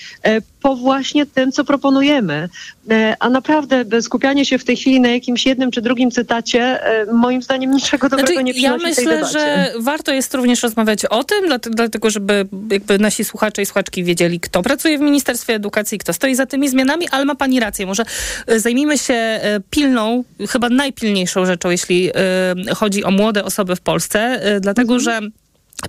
po 0.62 0.76
właśnie 0.76 1.26
tym, 1.26 1.52
co 1.52 1.64
proponujemy. 1.64 2.48
E, 2.90 3.16
A 3.20 3.30
naprawdę 3.30 3.84
by 3.84 4.02
skupianie 4.02 4.44
się 4.44 4.58
w 4.58 4.64
tej 4.64 4.76
chwili 4.76 5.00
na 5.00 5.08
jakimś 5.08 5.46
jednym 5.46 5.70
czy 5.70 5.82
drugim 5.82 6.10
cytacie, 6.10 6.84
e, 6.84 7.12
moim 7.12 7.42
zdaniem 7.42 7.70
niczego 7.70 8.08
dobrego 8.08 8.32
Znaczy, 8.32 8.44
nie 8.44 8.52
ja 8.52 8.74
przynosi 8.74 8.96
tej 8.96 9.06
myślę, 9.06 9.28
że 9.28 9.72
warto 9.78 10.12
jest 10.12 10.34
również 10.34 10.62
rozmawiać 10.62 11.04
o 11.04 11.24
tym, 11.24 11.44
dlate- 11.44 11.70
dlatego 11.70 12.10
żeby 12.10 12.46
jakby 12.70 12.98
nasi 12.98 13.24
słuchacze 13.24 13.62
i 13.62 13.66
słuchaczki 13.66 14.04
wiedzieli, 14.04 14.40
kto 14.40 14.62
pracuje 14.62 14.98
w 14.98 15.00
Ministerstwie 15.00 15.54
Edukacji, 15.54 15.98
kto 15.98 16.12
stoi 16.12 16.34
za 16.34 16.46
tymi 16.46 16.68
zmianami, 16.68 17.08
ale 17.08 17.24
ma 17.24 17.34
pani 17.34 17.60
rację. 17.60 17.86
Może 17.86 18.02
e, 18.46 18.60
zajmijmy 18.60 18.98
się 18.98 19.14
e, 19.14 19.60
pilną, 19.70 20.24
chyba 20.48 20.68
najpilniejszą 20.68 21.46
rzeczą, 21.46 21.70
jeśli 21.70 22.10
e, 22.10 22.74
chodzi 22.74 23.04
o 23.04 23.10
młode 23.10 23.44
osoby 23.44 23.76
w 23.76 23.80
Polsce, 23.80 24.20
e, 24.20 24.60
dlatego 24.60 24.98
że 25.00 25.20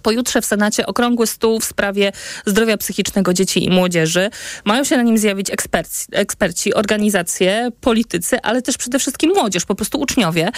Pojutrze 0.01 0.41
w 0.41 0.45
Senacie 0.45 0.85
okrągły 0.85 1.27
stół 1.27 1.59
w 1.59 1.65
sprawie 1.65 2.11
zdrowia 2.45 2.77
psychicznego 2.77 3.33
dzieci 3.33 3.65
i 3.65 3.69
młodzieży. 3.69 4.29
Mają 4.65 4.83
się 4.83 4.97
na 4.97 5.03
nim 5.03 5.17
zjawić 5.17 5.51
eksperci, 5.51 6.05
eksperci 6.11 6.73
organizacje, 6.73 7.71
politycy, 7.81 8.41
ale 8.41 8.61
też 8.61 8.77
przede 8.77 8.99
wszystkim 8.99 9.31
młodzież, 9.35 9.65
po 9.65 9.75
prostu 9.75 9.99
uczniowie. 9.99 10.49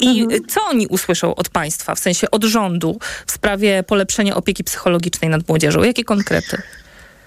I 0.00 0.26
co 0.48 0.60
oni 0.64 0.86
usłyszą 0.86 1.34
od 1.34 1.48
państwa, 1.48 1.94
w 1.94 1.98
sensie 1.98 2.30
od 2.30 2.44
rządu 2.44 2.98
w 3.26 3.32
sprawie 3.32 3.82
polepszenia 3.82 4.36
opieki 4.36 4.64
psychologicznej 4.64 5.30
nad 5.30 5.48
młodzieżą? 5.48 5.82
Jakie 5.82 6.04
konkrety? 6.04 6.62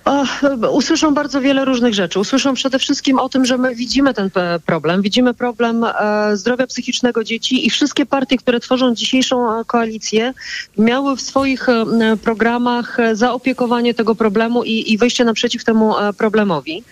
O, 0.05 0.25
usłyszą 0.71 1.13
bardzo 1.13 1.41
wiele 1.41 1.65
różnych 1.65 1.93
rzeczy. 1.93 2.19
Usłyszą 2.19 2.53
przede 2.53 2.79
wszystkim 2.79 3.19
o 3.19 3.29
tym, 3.29 3.45
że 3.45 3.57
my 3.57 3.75
widzimy 3.75 4.13
ten 4.13 4.29
problem. 4.65 5.01
Widzimy 5.01 5.33
problem 5.33 5.83
e, 5.83 6.37
zdrowia 6.37 6.67
psychicznego 6.67 7.23
dzieci 7.23 7.67
i 7.67 7.69
wszystkie 7.69 8.05
partie, 8.05 8.37
które 8.37 8.59
tworzą 8.59 8.95
dzisiejszą 8.95 9.59
e, 9.59 9.65
koalicję, 9.65 10.33
miały 10.77 11.15
w 11.15 11.21
swoich 11.21 11.69
e, 11.69 11.85
programach 12.23 12.97
zaopiekowanie 13.13 13.93
tego 13.93 14.15
problemu 14.15 14.63
i, 14.63 14.93
i 14.93 14.97
wyjście 14.97 15.25
naprzeciw 15.25 15.63
temu 15.63 15.93
problemowi. 16.17 16.83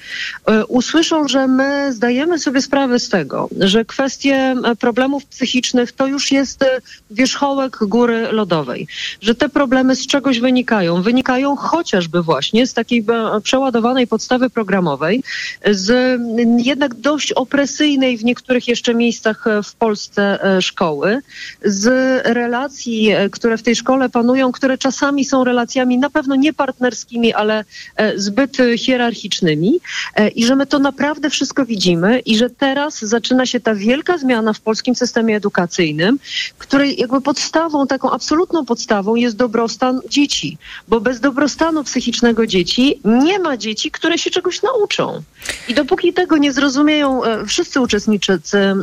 Usłyszą, 0.67 1.27
że 1.27 1.47
my 1.47 1.93
zdajemy 1.93 2.39
sobie 2.39 2.61
sprawę 2.61 2.99
z 2.99 3.09
tego, 3.09 3.49
że 3.59 3.85
kwestie 3.85 4.55
problemów 4.79 5.25
psychicznych 5.25 5.91
to 5.91 6.07
już 6.07 6.31
jest 6.31 6.65
wierzchołek 7.11 7.77
góry 7.81 8.27
lodowej. 8.31 8.87
Że 9.21 9.35
te 9.35 9.49
problemy 9.49 9.95
z 9.95 10.07
czegoś 10.07 10.39
wynikają. 10.39 11.01
Wynikają 11.01 11.55
chociażby 11.55 12.21
właśnie 12.23 12.67
z 12.67 12.73
takiej 12.73 12.98
e, 13.09 13.41
przeładowanej 13.41 14.07
podstawy 14.07 14.49
programowej, 14.49 15.23
z 15.71 15.89
mm, 15.89 16.59
jednak 16.59 16.93
dość 16.93 17.33
opresyjnej 17.33 18.17
w 18.17 18.23
niektórych 18.23 18.67
jeszcze 18.67 18.95
miejscach 18.95 19.47
e, 19.47 19.63
w 19.63 19.75
Polsce 19.75 20.43
e, 20.43 20.61
szkoły, 20.61 21.21
z 21.63 21.87
relacji, 22.25 23.11
e, 23.11 23.29
które 23.29 23.57
w 23.57 23.63
tej 23.63 23.75
szkole 23.75 24.09
panują, 24.09 24.51
które 24.51 24.77
czasami 24.77 25.25
są 25.25 25.43
relacjami 25.43 25.97
na 25.97 26.09
pewno 26.09 26.35
nie 26.35 26.53
partnerskimi, 26.53 27.33
ale 27.33 27.65
e, 27.95 28.19
zbyt 28.19 28.59
e, 28.59 28.77
hierarchicznymi 28.77 29.79
e, 30.15 30.27
i 30.27 30.45
że 30.45 30.55
my 30.55 30.65
to 30.65 30.79
naprawdę 30.79 31.29
wszystko 31.29 31.65
widzimy 31.65 32.19
i 32.19 32.37
że 32.37 32.49
teraz 32.49 32.99
zaczyna 32.99 33.45
się 33.45 33.59
ta 33.59 33.75
wielka 33.75 34.17
zmiana 34.17 34.53
w 34.53 34.59
polskim 34.59 34.95
systemie 34.95 35.35
edukacyjnym, 35.35 36.19
której 36.57 36.97
jakby 36.97 37.21
podstawą, 37.21 37.87
taką 37.87 38.11
absolutną 38.11 38.65
podstawą 38.65 39.15
jest 39.15 39.35
dobrostan 39.35 40.01
dzieci, 40.09 40.57
bo 40.87 41.01
bez 41.01 41.19
dobrostanu 41.19 41.83
psychicznego 41.83 42.47
dzieci 42.47 42.88
nie 43.05 43.39
ma 43.39 43.57
dzieci, 43.57 43.91
które 43.91 44.17
się 44.17 44.29
czegoś 44.29 44.61
nauczą. 44.61 45.21
I 45.67 45.73
dopóki 45.73 46.13
tego 46.13 46.37
nie 46.37 46.53
zrozumieją 46.53 47.23
e, 47.23 47.45
wszyscy 47.45 47.81
uczestnicy 47.81 48.39
e, 48.57 48.75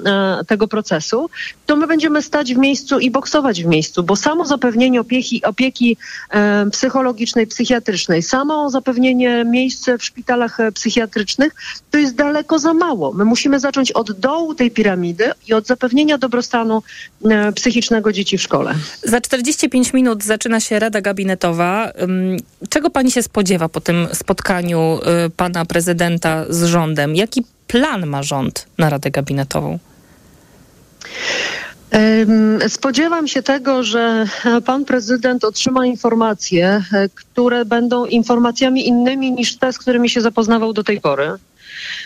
tego 0.46 0.68
procesu, 0.68 1.30
to 1.66 1.76
my 1.76 1.86
będziemy 1.86 2.22
stać 2.22 2.54
w 2.54 2.58
miejscu 2.58 2.98
i 2.98 3.10
boksować 3.10 3.62
w 3.62 3.66
miejscu, 3.66 4.02
bo 4.02 4.16
samo 4.16 4.44
zapewnienie 4.44 5.00
opieki, 5.00 5.44
opieki 5.44 5.96
e, 6.30 6.66
psychologicznej, 6.70 7.46
psychiatrycznej, 7.46 8.22
samo 8.22 8.70
zapewnienie 8.70 9.44
miejsc 9.44 9.88
w 9.98 10.04
szpitalach 10.04 10.58
psychiatrycznych, 10.75 11.54
to 11.90 11.98
jest 11.98 12.14
daleko 12.14 12.58
za 12.58 12.75
mało. 12.75 13.12
My 13.12 13.25
musimy 13.25 13.60
zacząć 13.60 13.92
od 13.92 14.12
dołu 14.12 14.54
tej 14.54 14.70
piramidy 14.70 15.32
i 15.48 15.54
od 15.54 15.66
zapewnienia 15.66 16.18
dobrostanu 16.18 16.82
psychicznego 17.54 18.12
dzieci 18.12 18.38
w 18.38 18.42
szkole. 18.42 18.75
Za 19.02 19.20
45 19.20 19.92
minut 19.92 20.25
zaczyna 20.25 20.60
się 20.60 20.78
Rada 20.78 21.00
Gabinetowa. 21.00 21.92
Czego 22.68 22.90
pani 22.90 23.10
się 23.10 23.22
spodziewa 23.22 23.68
po 23.68 23.80
tym 23.80 23.95
spotkaniu 24.12 25.00
y, 25.26 25.30
pana 25.30 25.64
prezydenta 25.64 26.44
z 26.48 26.64
rządem? 26.64 27.16
Jaki 27.16 27.42
plan 27.66 28.06
ma 28.06 28.22
rząd 28.22 28.66
na 28.78 28.90
Radę 28.90 29.10
Gabinetową? 29.10 29.78
Spodziewam 32.68 33.28
się 33.28 33.42
tego, 33.42 33.82
że 33.82 34.26
pan 34.64 34.84
prezydent 34.84 35.44
otrzyma 35.44 35.86
informacje, 35.86 36.82
e, 36.92 37.08
które 37.08 37.64
będą 37.64 38.04
informacjami 38.04 38.88
innymi 38.88 39.32
niż 39.32 39.56
te, 39.56 39.72
z 39.72 39.78
którymi 39.78 40.10
się 40.10 40.20
zapoznawał 40.20 40.72
do 40.72 40.84
tej 40.84 41.00
pory. 41.00 41.32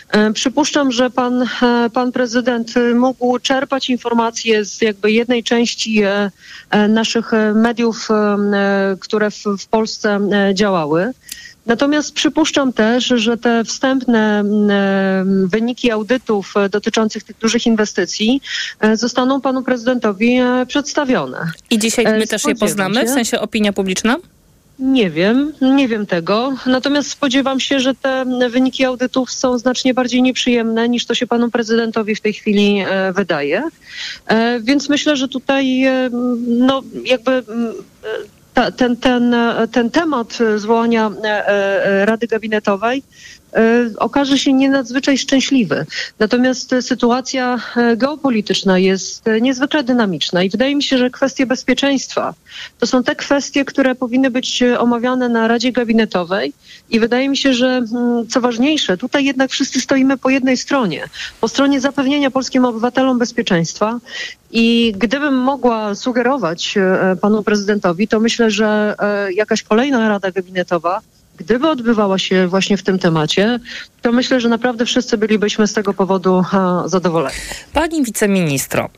E, 0.09 0.33
Przypuszczam, 0.33 0.91
że 0.91 1.09
pan, 1.09 1.41
e, 1.61 1.89
pan 1.93 2.11
prezydent 2.11 2.73
mógł 2.95 3.39
czerpać 3.39 3.89
informacje 3.89 4.65
z 4.65 4.81
jakby 4.81 5.11
jednej 5.11 5.43
części 5.43 6.01
naszych 6.89 7.31
mediów, 7.55 8.07
które 8.99 9.31
w, 9.31 9.43
w 9.59 9.67
Polsce 9.67 10.19
działały. 10.53 11.11
Natomiast 11.65 12.13
przypuszczam 12.13 12.73
też, 12.73 13.05
że 13.05 13.37
te 13.37 13.63
wstępne 13.63 14.39
m, 14.39 14.69
e, 14.69 15.23
wyniki 15.47 15.91
audytów 15.91 16.53
e, 16.57 16.69
dotyczących 16.69 17.23
tych 17.23 17.37
dużych 17.37 17.65
inwestycji 17.65 18.41
e, 18.79 18.97
zostaną 18.97 19.41
panu 19.41 19.63
prezydentowi 19.63 20.39
przedstawione. 20.67 21.51
I 21.69 21.79
dzisiaj 21.79 22.05
my 22.05 22.27
też 22.27 22.45
je 22.45 22.55
poznamy, 22.55 23.05
w 23.05 23.09
sensie 23.09 23.39
opinia 23.39 23.73
publiczna? 23.73 24.17
Nie 24.79 25.09
wiem, 25.09 25.53
nie 25.61 25.87
wiem 25.87 26.05
tego. 26.05 26.53
Natomiast 26.65 27.09
spodziewam 27.09 27.59
się, 27.59 27.79
że 27.79 27.95
te 27.95 28.25
wyniki 28.49 28.85
audytów 28.85 29.31
są 29.31 29.57
znacznie 29.57 29.93
bardziej 29.93 30.21
nieprzyjemne 30.21 30.89
niż 30.89 31.05
to 31.05 31.15
się 31.15 31.27
panu 31.27 31.51
prezydentowi 31.51 32.15
w 32.15 32.21
tej 32.21 32.33
chwili 32.33 32.83
wydaje. 33.15 33.63
Więc 34.61 34.89
myślę, 34.89 35.15
że 35.15 35.27
tutaj 35.27 35.83
no 36.47 36.81
jakby 37.05 37.31
mm, 37.31 37.73
ta, 38.61 38.71
ten, 38.71 38.95
ten, 38.97 39.35
ten 39.71 39.89
temat 39.89 40.39
zwołania 40.57 41.11
e, 41.23 41.47
e, 41.47 42.05
Rady 42.05 42.27
Gabinetowej 42.27 43.03
okaże 43.97 44.37
się 44.37 44.53
nie 44.53 44.69
nadzwyczaj 44.69 45.17
szczęśliwy. 45.17 45.85
Natomiast 46.19 46.73
e, 46.73 46.81
sytuacja 46.81 47.59
e, 47.75 47.97
geopolityczna 47.97 48.79
jest 48.79 49.27
e, 49.27 49.41
niezwykle 49.41 49.83
dynamiczna 49.83 50.43
i 50.43 50.49
wydaje 50.49 50.75
mi 50.75 50.83
się, 50.83 50.97
że 50.97 51.09
kwestie 51.09 51.45
bezpieczeństwa 51.45 52.33
to 52.79 52.87
są 52.87 53.03
te 53.03 53.15
kwestie, 53.15 53.65
które 53.65 53.95
powinny 53.95 54.31
być 54.31 54.61
e, 54.61 54.79
omawiane 54.79 55.29
na 55.29 55.47
Radzie 55.47 55.71
Gabinetowej 55.71 56.53
i 56.89 56.99
wydaje 56.99 57.29
mi 57.29 57.37
się, 57.37 57.53
że 57.53 57.67
mm, 57.67 58.27
co 58.27 58.41
ważniejsze, 58.41 58.97
tutaj 58.97 59.25
jednak 59.25 59.51
wszyscy 59.51 59.81
stoimy 59.81 60.17
po 60.17 60.29
jednej 60.29 60.57
stronie, 60.57 61.03
po 61.41 61.47
stronie 61.47 61.81
zapewnienia 61.81 62.31
polskim 62.31 62.65
obywatelom 62.65 63.19
bezpieczeństwa 63.19 63.99
i 64.51 64.93
gdybym 64.97 65.37
mogła 65.37 65.95
sugerować 65.95 66.77
e, 66.77 67.15
panu 67.21 67.43
prezydentowi, 67.43 68.07
to 68.07 68.19
myślę, 68.19 68.51
że 68.51 68.95
e, 68.99 69.33
jakaś 69.33 69.63
kolejna 69.63 70.09
Rada 70.09 70.31
Gabinetowa 70.31 71.01
Gdyby 71.43 71.69
odbywała 71.69 72.17
się 72.17 72.47
właśnie 72.47 72.77
w 72.77 72.83
tym 72.83 72.99
temacie, 72.99 73.59
to 74.01 74.11
myślę, 74.11 74.41
że 74.41 74.49
naprawdę 74.49 74.85
wszyscy 74.85 75.17
bylibyśmy 75.17 75.67
z 75.67 75.73
tego 75.73 75.93
powodu 75.93 76.43
e, 76.53 76.89
zadowoleni. 76.89 77.35
Pani 77.73 78.03
wiceministro, 78.03 78.89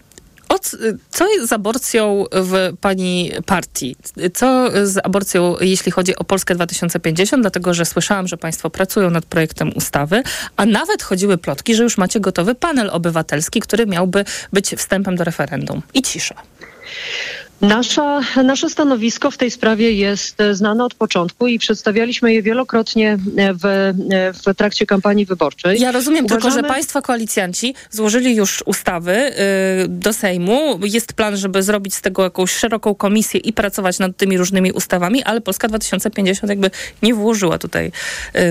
co 1.09 1.27
jest 1.27 1.49
z 1.49 1.53
aborcją 1.53 2.25
w 2.31 2.77
pani 2.81 3.31
partii? 3.45 3.95
Co 4.33 4.69
z 4.87 4.97
aborcją, 5.03 5.55
jeśli 5.61 5.91
chodzi 5.91 6.15
o 6.15 6.23
Polskę 6.23 6.55
2050? 6.55 7.43
Dlatego, 7.43 7.73
że 7.73 7.85
słyszałam, 7.85 8.27
że 8.27 8.37
państwo 8.37 8.69
pracują 8.69 9.09
nad 9.09 9.25
projektem 9.25 9.71
ustawy, 9.75 10.23
a 10.57 10.65
nawet 10.65 11.03
chodziły 11.03 11.37
plotki, 11.37 11.75
że 11.75 11.83
już 11.83 11.97
macie 11.97 12.19
gotowy 12.19 12.55
panel 12.55 12.89
obywatelski, 12.89 13.59
który 13.59 13.85
miałby 13.85 14.25
być 14.53 14.75
wstępem 14.77 15.15
do 15.15 15.23
referendum. 15.23 15.81
I 15.93 16.01
cisza. 16.01 16.35
Nasza, 17.61 18.21
nasze 18.43 18.69
stanowisko 18.69 19.31
w 19.31 19.37
tej 19.37 19.51
sprawie 19.51 19.91
jest 19.91 20.37
znane 20.51 20.85
od 20.85 20.93
początku 20.93 21.47
i 21.47 21.59
przedstawialiśmy 21.59 22.33
je 22.33 22.41
wielokrotnie 22.41 23.17
w, 23.63 23.93
w 24.43 24.55
trakcie 24.55 24.85
kampanii 24.85 25.25
wyborczej. 25.25 25.79
Ja 25.81 25.91
rozumiem 25.91 26.27
tylko, 26.27 26.41
że 26.41 26.47
Uważamy- 26.47 26.67
państwa 26.67 27.01
koalicjanci 27.01 27.75
złożyli 27.91 28.35
już 28.35 28.63
ustawy 28.65 29.11
y, 29.13 29.87
do 29.87 30.13
Sejmu. 30.13 30.79
Jest 30.83 31.13
plan, 31.13 31.37
żeby 31.37 31.63
zrobić 31.63 31.95
z 31.95 32.01
tego 32.01 32.23
jakąś 32.23 32.51
szeroką 32.51 32.95
komisję 32.95 33.39
i 33.39 33.53
pracować 33.53 33.99
nad 33.99 34.17
tymi 34.17 34.37
różnymi 34.37 34.71
ustawami, 34.71 35.23
ale 35.23 35.41
Polska 35.41 35.67
2050 35.67 36.49
jakby 36.49 36.71
nie 37.01 37.13
włożyła 37.13 37.57
tutaj 37.57 37.91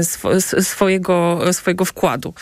y, 0.01 0.05
swo, 0.05 0.35
s- 0.35 0.69
swojego, 0.69 1.41
swojego 1.53 1.85
wkładu. 1.85 2.35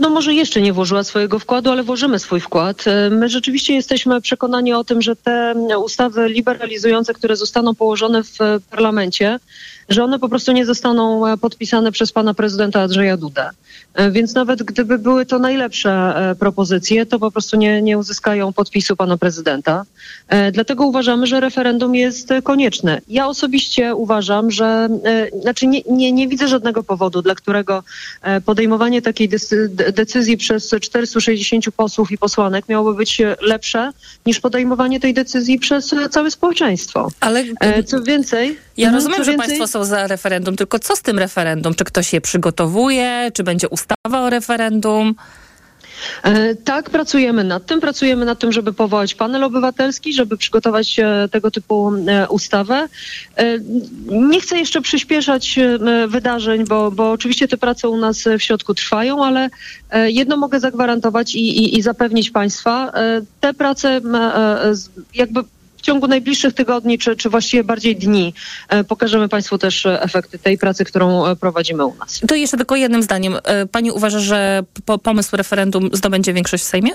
No 0.00 0.10
może 0.10 0.34
jeszcze 0.34 0.60
nie 0.60 0.72
włożyła 0.72 1.04
swojego 1.04 1.38
wkładu, 1.38 1.70
ale 1.70 1.82
włożymy 1.82 2.18
swój 2.18 2.40
wkład. 2.40 2.84
My 3.10 3.28
rzeczywiście 3.28 3.74
jesteśmy 3.74 4.20
przekonani 4.20 4.72
o 4.72 4.84
tym, 4.84 5.02
że 5.02 5.16
te 5.16 5.54
ustawy 5.78 6.28
liberalizujące, 6.28 7.14
które 7.14 7.36
zostaną 7.36 7.74
położone 7.74 8.22
w 8.24 8.40
e, 8.40 8.60
parlamencie, 8.70 9.38
że 9.90 10.04
one 10.04 10.18
po 10.18 10.28
prostu 10.28 10.52
nie 10.52 10.66
zostaną 10.66 11.26
e, 11.26 11.36
podpisane 11.36 11.92
przez 11.92 12.12
pana 12.12 12.34
prezydenta 12.34 12.82
Andrzeja 12.82 13.16
Dudę. 13.16 13.50
E, 13.94 14.10
Więc 14.10 14.34
nawet 14.34 14.62
gdyby 14.62 14.98
były 14.98 15.26
to 15.26 15.38
najlepsze 15.38 15.90
e, 15.90 16.34
propozycje, 16.34 17.06
to 17.06 17.18
po 17.18 17.30
prostu 17.30 17.56
nie, 17.56 17.82
nie 17.82 17.98
uzyskają 17.98 18.52
podpisu 18.52 18.96
pana 18.96 19.16
prezydenta. 19.18 19.84
Dlatego 20.52 20.86
uważamy, 20.86 21.26
że 21.26 21.40
referendum 21.40 21.94
jest 21.94 22.28
konieczne. 22.42 23.00
Ja 23.08 23.26
osobiście 23.26 23.94
uważam, 23.94 24.50
że 24.50 24.88
znaczy 25.42 25.66
nie, 25.66 25.82
nie, 25.90 26.12
nie 26.12 26.28
widzę 26.28 26.48
żadnego 26.48 26.82
powodu, 26.82 27.22
dla 27.22 27.34
którego 27.34 27.82
podejmowanie 28.44 29.02
takiej 29.02 29.28
decyzji 29.92 30.36
przez 30.36 30.74
460 30.80 31.64
posłów 31.76 32.12
i 32.12 32.18
posłanek 32.18 32.68
miałoby 32.68 32.96
być 32.96 33.22
lepsze 33.40 33.92
niż 34.26 34.40
podejmowanie 34.40 35.00
tej 35.00 35.14
decyzji 35.14 35.58
przez 35.58 35.94
całe 36.10 36.30
społeczeństwo. 36.30 37.08
Ale 37.20 37.44
Co 37.86 38.02
więcej, 38.02 38.58
ja 38.76 38.88
mhm, 38.88 38.94
rozumiem, 38.94 39.24
że 39.24 39.32
więcej- 39.32 39.46
państwo 39.58 39.66
są 39.66 39.79
za 39.84 40.06
referendum, 40.06 40.56
tylko 40.56 40.78
co 40.78 40.96
z 40.96 41.02
tym 41.02 41.18
referendum? 41.18 41.74
Czy 41.74 41.84
ktoś 41.84 42.12
je 42.12 42.20
przygotowuje? 42.20 43.30
Czy 43.34 43.42
będzie 43.42 43.68
ustawa 43.68 44.20
o 44.20 44.30
referendum? 44.30 45.14
E, 46.22 46.54
Tak, 46.54 46.90
pracujemy 46.90 47.44
nad 47.44 47.66
tym. 47.66 47.80
Pracujemy 47.80 48.24
nad 48.24 48.38
tym, 48.38 48.52
żeby 48.52 48.72
powołać 48.72 49.14
panel 49.14 49.44
obywatelski, 49.44 50.12
żeby 50.12 50.36
przygotować 50.36 50.98
e, 50.98 51.28
tego 51.32 51.50
typu 51.50 51.92
e, 52.06 52.28
ustawę. 52.28 52.88
Nie 54.06 54.40
chcę 54.40 54.58
jeszcze 54.58 54.80
przyspieszać 54.80 55.58
wydarzeń, 56.08 56.64
bo, 56.64 56.90
bo 56.90 57.10
oczywiście 57.10 57.48
te 57.48 57.56
prace 57.56 57.88
u 57.88 57.96
nas 57.96 58.24
w 58.38 58.42
środku 58.42 58.74
trwają, 58.74 59.24
ale 59.24 59.50
jedno 60.06 60.36
mogę 60.36 60.60
zagwarantować 60.60 61.34
i, 61.34 61.58
i, 61.58 61.78
i 61.78 61.82
zapewnić 61.82 62.30
Państwa. 62.30 62.92
Te 63.40 63.54
prace 63.54 64.00
jakby 65.14 65.40
w 65.80 65.82
ciągu 65.82 66.06
najbliższych 66.06 66.54
tygodni, 66.54 66.98
czy, 66.98 67.16
czy 67.16 67.30
właściwie 67.30 67.64
bardziej 67.64 67.96
dni, 67.96 68.34
e, 68.68 68.84
pokażemy 68.84 69.28
Państwu 69.28 69.58
też 69.58 69.86
efekty 69.86 70.38
tej 70.38 70.58
pracy, 70.58 70.84
którą 70.84 71.26
e, 71.26 71.36
prowadzimy 71.36 71.86
u 71.86 71.94
nas. 71.94 72.20
To 72.28 72.34
jeszcze 72.34 72.56
tylko 72.56 72.76
jednym 72.76 73.02
zdaniem. 73.02 73.36
E, 73.44 73.66
Pani 73.66 73.90
uważa, 73.90 74.20
że 74.20 74.62
po, 74.84 74.98
pomysł 74.98 75.36
referendum 75.36 75.90
zdobędzie 75.92 76.32
większość 76.32 76.64
w 76.64 76.66
Sejmie? 76.66 76.90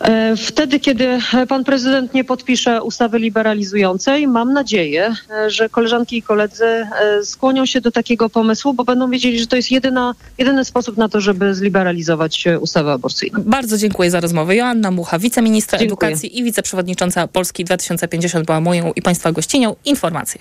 E, 0.00 0.36
Wtedy, 0.36 0.80
kiedy 0.80 1.18
pan 1.48 1.64
prezydent 1.64 2.14
nie 2.14 2.24
podpisze 2.24 2.82
ustawy 2.82 3.18
liberalizującej, 3.18 4.26
mam 4.26 4.52
nadzieję, 4.52 5.14
e, 5.30 5.50
że 5.50 5.68
koleżanki 5.68 6.16
i 6.16 6.22
koledzy 6.22 6.64
e, 6.64 6.88
skłonią 7.24 7.66
się 7.66 7.80
do 7.80 7.90
takiego 7.90 8.28
pomysłu, 8.30 8.74
bo 8.74 8.84
będą 8.84 9.10
wiedzieli, 9.10 9.40
że 9.40 9.46
to 9.46 9.56
jest 9.56 9.70
jedyna, 9.70 10.14
jedyny 10.38 10.64
sposób 10.64 10.96
na 10.96 11.08
to, 11.08 11.20
żeby 11.20 11.54
zliberalizować 11.54 12.46
e, 12.46 12.58
ustawę 12.58 12.92
aborcyjną. 12.92 13.40
Bardzo 13.46 13.78
dziękuję 13.78 14.10
za 14.10 14.20
rozmowę. 14.20 14.56
Joanna 14.56 14.90
Mucha, 14.90 15.18
wiceministra 15.18 15.78
Dziękuję. 15.78 16.08
edukacji 16.08 16.38
i 16.38 16.44
wiceprzewodnicząca 16.44 17.28
Polski 17.28 17.64
2050 17.64 18.46
była 18.46 18.60
moją 18.60 18.92
i 18.96 19.02
Państwa 19.02 19.32
gościnią. 19.32 19.76
Informacje. 19.84 20.40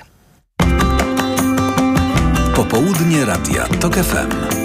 Popołudnie 2.56 3.26
Radia 3.26 3.68
TOK 3.80 3.96
FM. 3.96 4.65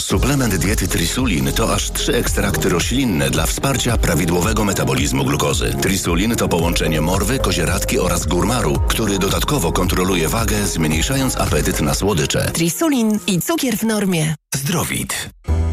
Suplement 0.00 0.56
diety 0.56 0.88
Trisulin 0.88 1.52
to 1.52 1.74
aż 1.74 1.90
trzy 1.90 2.14
ekstrakty 2.14 2.68
roślinne 2.68 3.30
dla 3.30 3.46
wsparcia 3.46 3.96
prawidłowego 3.96 4.64
metabolizmu 4.64 5.24
glukozy. 5.24 5.74
Trisulin 5.82 6.36
to 6.36 6.48
połączenie 6.48 7.00
morwy, 7.00 7.38
kozieradki 7.38 7.98
oraz 7.98 8.26
górmaru, 8.26 8.80
który 8.88 9.18
dodatkowo 9.18 9.72
kontroluje 9.72 10.28
wagę, 10.28 10.66
zmniejszając 10.66 11.36
apetyt 11.36 11.80
na 11.80 11.94
słodycze. 11.94 12.50
Trisulin 12.50 13.18
i 13.26 13.40
cukier 13.40 13.76
w 13.76 13.82
normie. 13.82 14.34
Zdrowit. 14.54 15.30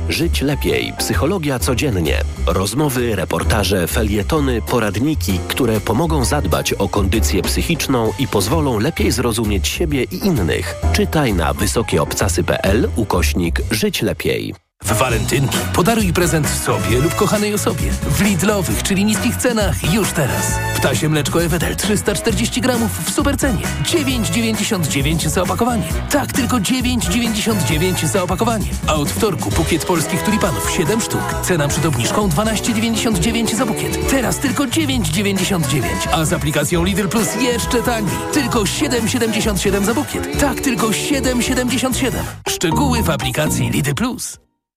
Żyć 0.10 0.42
lepiej. 0.42 0.94
Psychologia 0.98 1.60
codziennie. 1.60 2.22
Rozmowy, 2.48 3.16
reportaże, 3.16 3.88
felietony, 3.88 4.62
poradniki, 4.62 5.40
które 5.48 5.80
pomogą 5.80 6.26
zadbać 6.26 6.74
o 6.74 6.90
kondycję 6.90 7.42
psychiczną 7.42 8.12
i 8.20 8.28
pozwolą 8.28 8.80
lepiej 8.80 9.12
zrozumieć 9.12 9.68
siebie 9.68 10.04
i 10.04 10.28
innych. 10.28 10.76
Czytaj 10.94 11.34
na 11.34 11.54
wysokieobcasy.pl 11.54 12.90
ukośnik 12.96 13.62
Żyć 13.72 14.02
lepiej. 14.02 14.69
W 14.90 14.98
walentynki 14.98 15.58
podaruj 15.74 16.14
prezent 16.14 16.50
sobie 16.50 17.00
lub 17.02 17.16
kochanej 17.16 17.54
osobie. 17.54 17.92
W 17.92 18.22
Lidlowych, 18.22 18.84
czyli 18.84 19.06
niskich 19.06 19.36
cenach 19.36 19.94
już 19.94 20.12
teraz. 20.12 20.60
Ptasie 20.76 21.10
mleczko 21.10 21.44
Ewedel 21.44 21.76
340 21.76 22.62
gramów 22.62 22.92
w 23.06 23.12
supercenie. 23.12 23.62
9,99 23.84 25.30
za 25.30 25.42
opakowanie. 25.42 25.84
Tak, 26.12 26.34
tylko 26.34 26.58
9,99 26.58 28.08
za 28.08 28.24
opakowanie. 28.24 28.66
A 28.88 28.94
od 28.94 29.10
wtorku 29.10 29.50
bukiet 29.50 29.86
polskich 29.86 30.24
tulipanów 30.24 30.72
7 30.72 31.02
sztuk. 31.02 31.36
Cena 31.44 31.68
przed 31.68 31.86
obniżką 31.86 32.30
12,99 32.30 33.56
za 33.56 33.66
bukiet. 33.66 34.10
Teraz 34.10 34.38
tylko 34.38 34.64
9,99. 34.64 35.82
A 36.12 36.26
z 36.26 36.34
aplikacją 36.34 36.84
Lidl 36.84 37.08
Plus 37.08 37.28
jeszcze 37.42 37.84
taniej. 37.84 38.18
Tylko 38.34 38.60
7,77 38.60 39.84
za 39.84 39.94
bukiet. 39.94 40.40
Tak, 40.40 40.62
tylko 40.62 40.88
7,77. 40.88 42.12
Szczegóły 42.50 43.04
w 43.04 43.10
aplikacji 43.10 43.70
Lidl 43.70 43.94
Plus. 43.94 44.49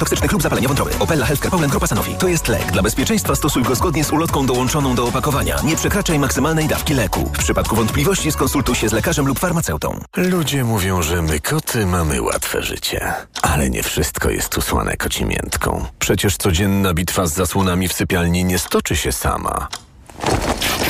toksycznych 0.00 0.32
lub 0.32 0.42
zapalenia 0.42 0.68
wątroby. 0.68 0.90
Opella 0.98 1.26
Healthcare 1.26 1.50
Poland 1.50 1.70
Grupa 1.70 1.86
Sanofi. 1.86 2.14
To 2.14 2.28
jest 2.28 2.48
lek. 2.48 2.72
Dla 2.72 2.82
bezpieczeństwa 2.82 3.34
stosuj 3.34 3.62
go 3.62 3.74
zgodnie 3.74 4.04
z 4.04 4.12
ulotką 4.12 4.46
dołączoną 4.46 4.94
do 4.94 5.06
opakowania. 5.06 5.56
Nie 5.64 5.76
przekraczaj 5.76 6.18
maksymalnej 6.18 6.68
dawki 6.68 6.94
leku. 6.94 7.30
W 7.34 7.38
przypadku 7.38 7.76
wątpliwości 7.76 8.32
skonsultuj 8.32 8.74
się 8.74 8.88
z 8.88 8.92
lekarzem 8.92 9.26
lub 9.26 9.38
farmaceutą. 9.38 10.00
Ludzie 10.16 10.64
mówią, 10.64 11.02
że 11.02 11.22
my 11.22 11.40
koty 11.40 11.86
mamy 11.86 12.22
łatwe 12.22 12.62
życie. 12.62 13.12
Ale 13.42 13.70
nie 13.70 13.82
wszystko 13.82 14.30
jest 14.30 14.58
usłane 14.58 14.96
kocimiętką. 14.96 15.86
Przecież 15.98 16.36
codzienna 16.36 16.94
bitwa 16.94 17.26
z 17.26 17.34
zasłonami 17.34 17.88
w 17.88 17.92
sypialni 17.92 18.44
nie 18.44 18.58
stoczy 18.58 18.96
się 18.96 19.12
sama. 19.12 19.68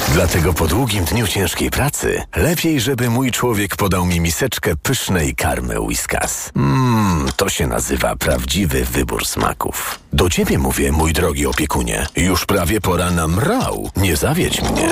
Dlatego 0.09 0.53
po 0.53 0.67
długim 0.67 1.05
dniu 1.05 1.27
ciężkiej 1.27 1.71
pracy 1.71 2.23
lepiej, 2.37 2.81
żeby 2.81 3.11
mój 3.11 3.31
człowiek 3.33 3.77
podał 3.77 4.07
mi 4.07 4.21
miseczkę 4.21 4.77
pysznej 4.77 5.35
karmy 5.35 5.81
Whiskas. 5.81 6.51
Mmm, 6.57 7.29
to 7.37 7.49
się 7.49 7.67
nazywa 7.67 8.17
prawdziwy 8.17 8.85
wybór 8.85 9.27
smaków. 9.27 9.99
Do 10.13 10.31
ciebie 10.31 10.59
mówię, 10.59 10.93
mój 10.93 11.13
drogi 11.13 11.47
opiekunie. 11.47 12.07
Już 12.17 12.47
prawie 12.47 12.81
pora 12.81 13.11
na 13.11 13.29
mrał. 13.29 13.91
Nie 13.97 14.17
zawiedź 14.17 14.63
mnie. 14.63 14.89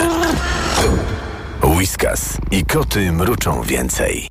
Whiskas 1.62 2.20
i 2.50 2.64
koty 2.64 3.12
mruczą 3.12 3.62
więcej. 3.62 4.28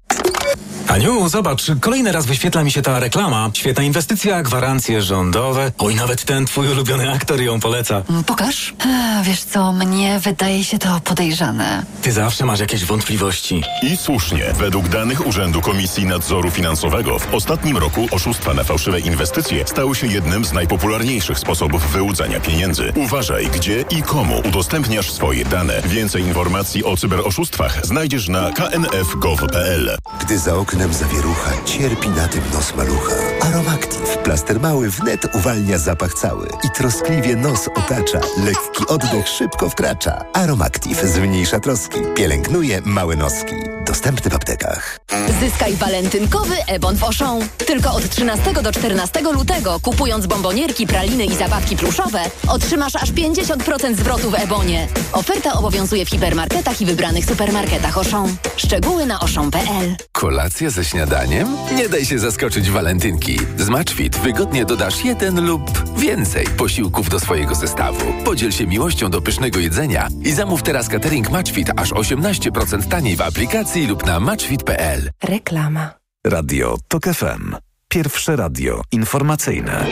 Aniu, 0.88 1.30
zobacz, 1.30 1.64
kolejny 1.82 2.12
raz 2.12 2.26
wyświetla 2.26 2.64
mi 2.64 2.72
się 2.72 2.82
ta 2.82 3.00
reklama. 3.00 3.50
Świetna 3.54 3.84
inwestycja, 3.84 4.44
gwarancje 4.44 5.02
rządowe. 5.02 5.72
Oj, 5.78 5.96
nawet 5.96 6.26
ten 6.26 6.46
twój 6.46 6.68
ulubiony 6.72 7.12
aktor 7.12 7.42
ją 7.42 7.60
poleca. 7.60 8.04
Pokaż. 8.26 8.74
A, 8.80 9.24
wiesz 9.24 9.44
co, 9.44 9.74
mnie 9.74 10.20
wydaje 10.20 10.64
się 10.64 10.80
to 10.80 11.00
podejrzane. 11.04 11.86
Ty 12.02 12.12
zawsze 12.12 12.46
masz 12.46 12.60
jakieś 12.60 12.86
wątpliwości. 12.86 13.64
I 13.84 13.98
słusznie. 13.98 14.54
Według 14.60 14.88
danych 14.88 15.28
Urzędu 15.28 15.62
Komisji 15.62 16.06
Nadzoru 16.06 16.52
Finansowego 16.52 17.20
w 17.20 17.34
ostatnim 17.34 17.78
roku 17.78 18.08
oszustwa 18.12 18.54
na 18.54 18.64
fałszywe 18.64 19.00
inwestycje 19.00 19.68
stały 19.68 19.96
się 19.96 20.08
jednym 20.08 20.46
z 20.46 20.54
najpopularniejszych 20.54 21.40
sposobów 21.40 21.92
wyłudzania 21.92 22.40
pieniędzy. 22.40 22.94
Uważaj, 22.96 23.48
gdzie 23.48 23.86
i 23.90 24.04
komu 24.04 24.42
udostępniasz 24.48 25.12
swoje 25.12 25.46
dane. 25.46 25.82
Więcej 25.86 26.24
informacji 26.24 26.84
o 26.84 26.98
cyberoszustwach 26.98 27.86
znajdziesz 27.86 28.28
na 28.28 28.52
knf.gov.pl. 28.52 29.98
Gdy 30.22 30.40
za 30.40 30.56
oknem 30.56 30.77
zawierucha, 30.78 31.52
cierpi 31.66 32.10
na 32.10 32.28
tym 32.28 32.42
nos 32.54 32.76
malucha. 32.76 33.16
Aromactive, 33.42 34.18
plaster 34.24 34.60
mały 34.60 34.90
wnet 34.90 35.36
uwalnia 35.36 35.78
zapach 35.78 36.14
cały 36.14 36.48
i 36.64 36.70
troskliwie 36.78 37.36
nos 37.36 37.68
otacza. 37.68 38.20
Lekki 38.46 38.88
oddech 38.88 39.28
szybko 39.28 39.70
wkracza. 39.70 40.26
Aromactive 40.34 41.08
zmniejsza 41.08 41.60
troski, 41.60 42.00
pielęgnuje 42.16 42.82
małe 42.86 43.16
noski. 43.16 43.77
Dostępny 43.88 44.32
w 44.32 44.36
aptekach. 44.36 45.00
Zyskaj 45.40 45.76
walentynkowy 45.76 46.56
Ebon 46.68 46.96
w 46.96 47.04
Auchan. 47.04 47.40
Tylko 47.58 47.92
od 47.92 48.10
13 48.10 48.54
do 48.54 48.72
14 48.72 49.22
lutego, 49.22 49.80
kupując 49.80 50.28
bombonierki, 50.28 50.88
praliny 50.88 51.26
i 51.26 51.36
zabawki 51.36 51.78
pluszowe, 51.78 52.22
otrzymasz 52.48 52.96
aż 52.96 53.12
50% 53.12 53.96
zwrotu 53.96 54.30
w 54.30 54.36
Ebonie. 54.36 54.88
Oferta 55.12 55.54
obowiązuje 55.54 56.06
w 56.06 56.10
hipermarketach 56.10 56.82
i 56.82 56.86
wybranych 56.86 57.26
supermarketach 57.26 57.98
Auchan. 57.98 58.36
Szczegóły 58.58 59.06
na 59.06 59.20
auchan.pl. 59.20 59.96
Kolacja 60.12 60.70
ze 60.70 60.86
śniadaniem? 60.86 61.58
Nie 61.76 61.90
daj 61.90 62.06
się 62.06 62.20
zaskoczyć 62.20 62.70
walentynki. 62.72 63.40
Z 63.58 63.70
Matchfit 63.70 64.18
wygodnie 64.18 64.66
dodasz 64.66 65.06
jeden 65.06 65.46
lub 65.46 65.62
więcej 66.00 66.48
posiłków 66.48 67.10
do 67.10 67.20
swojego 67.20 67.56
zestawu. 67.56 68.14
Podziel 68.26 68.52
się 68.52 68.68
miłością 68.68 69.10
do 69.10 69.22
pysznego 69.22 69.60
jedzenia 69.60 70.08
i 70.24 70.32
zamów 70.32 70.64
teraz 70.64 70.90
catering 70.90 71.30
Matchfit 71.30 71.70
aż 71.76 71.92
18% 71.92 72.88
taniej 72.88 73.16
w 73.16 73.22
aplikacji 73.22 73.77
lub 73.86 74.06
na 74.06 74.20
matchfit.pl. 74.20 75.10
Reklama. 75.24 75.90
Radio 76.28 76.78
TOK 76.88 77.04
FM. 77.04 77.56
Pierwsze 77.88 78.36
radio 78.36 78.82
informacyjne. 78.92 79.86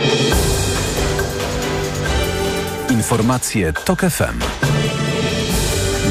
Informacje 2.90 3.74
TOK 3.74 4.00
FM. 4.00 4.75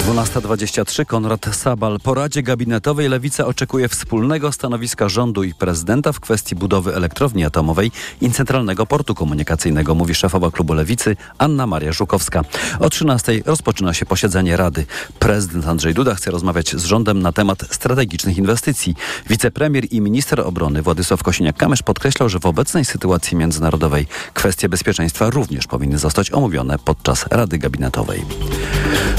12.23 0.05 1.07
Konrad 1.07 1.57
Sabal. 1.57 2.01
Po 2.01 2.15
Radzie 2.15 2.43
Gabinetowej 2.43 3.09
Lewica 3.09 3.47
oczekuje 3.47 3.89
wspólnego 3.89 4.53
stanowiska 4.53 5.09
rządu 5.09 5.43
i 5.43 5.55
prezydenta 5.55 6.13
w 6.13 6.21
kwestii 6.21 6.55
budowy 6.55 6.95
elektrowni 6.95 7.45
atomowej 7.45 7.93
i 8.21 8.31
centralnego 8.31 8.87
portu 8.87 9.15
komunikacyjnego, 9.15 9.95
mówi 9.95 10.15
szefowa 10.15 10.51
klubu 10.51 10.75
Lewicy 10.75 11.17
Anna 11.39 11.67
Maria 11.67 11.93
Żukowska. 11.93 12.43
O 12.81 12.89
13.00 12.89 13.43
rozpoczyna 13.47 13.95
się 13.95 14.07
posiedzenie 14.07 14.57
Rady. 14.57 14.87
Prezydent 15.19 15.67
Andrzej 15.67 15.95
Duda 15.95 16.15
chce 16.15 16.31
rozmawiać 16.31 16.77
z 16.77 16.85
rządem 16.85 17.23
na 17.23 17.33
temat 17.33 17.59
strategicznych 17.71 18.39
inwestycji. 18.39 18.95
Wicepremier 19.31 19.85
i 19.91 20.01
minister 20.01 20.41
obrony 20.41 20.83
Władysław 20.83 21.23
Kosiniak-Kamysz 21.23 21.83
podkreślał, 21.83 22.29
że 22.29 22.41
w 22.41 22.47
obecnej 22.47 22.85
sytuacji 22.85 23.37
międzynarodowej 23.37 24.07
kwestie 24.35 24.69
bezpieczeństwa 24.69 25.31
również 25.31 25.67
powinny 25.67 25.99
zostać 25.99 26.31
omówione 26.31 26.79
podczas 26.79 27.27
Rady 27.31 27.59
Gabinetowej. 27.59 28.25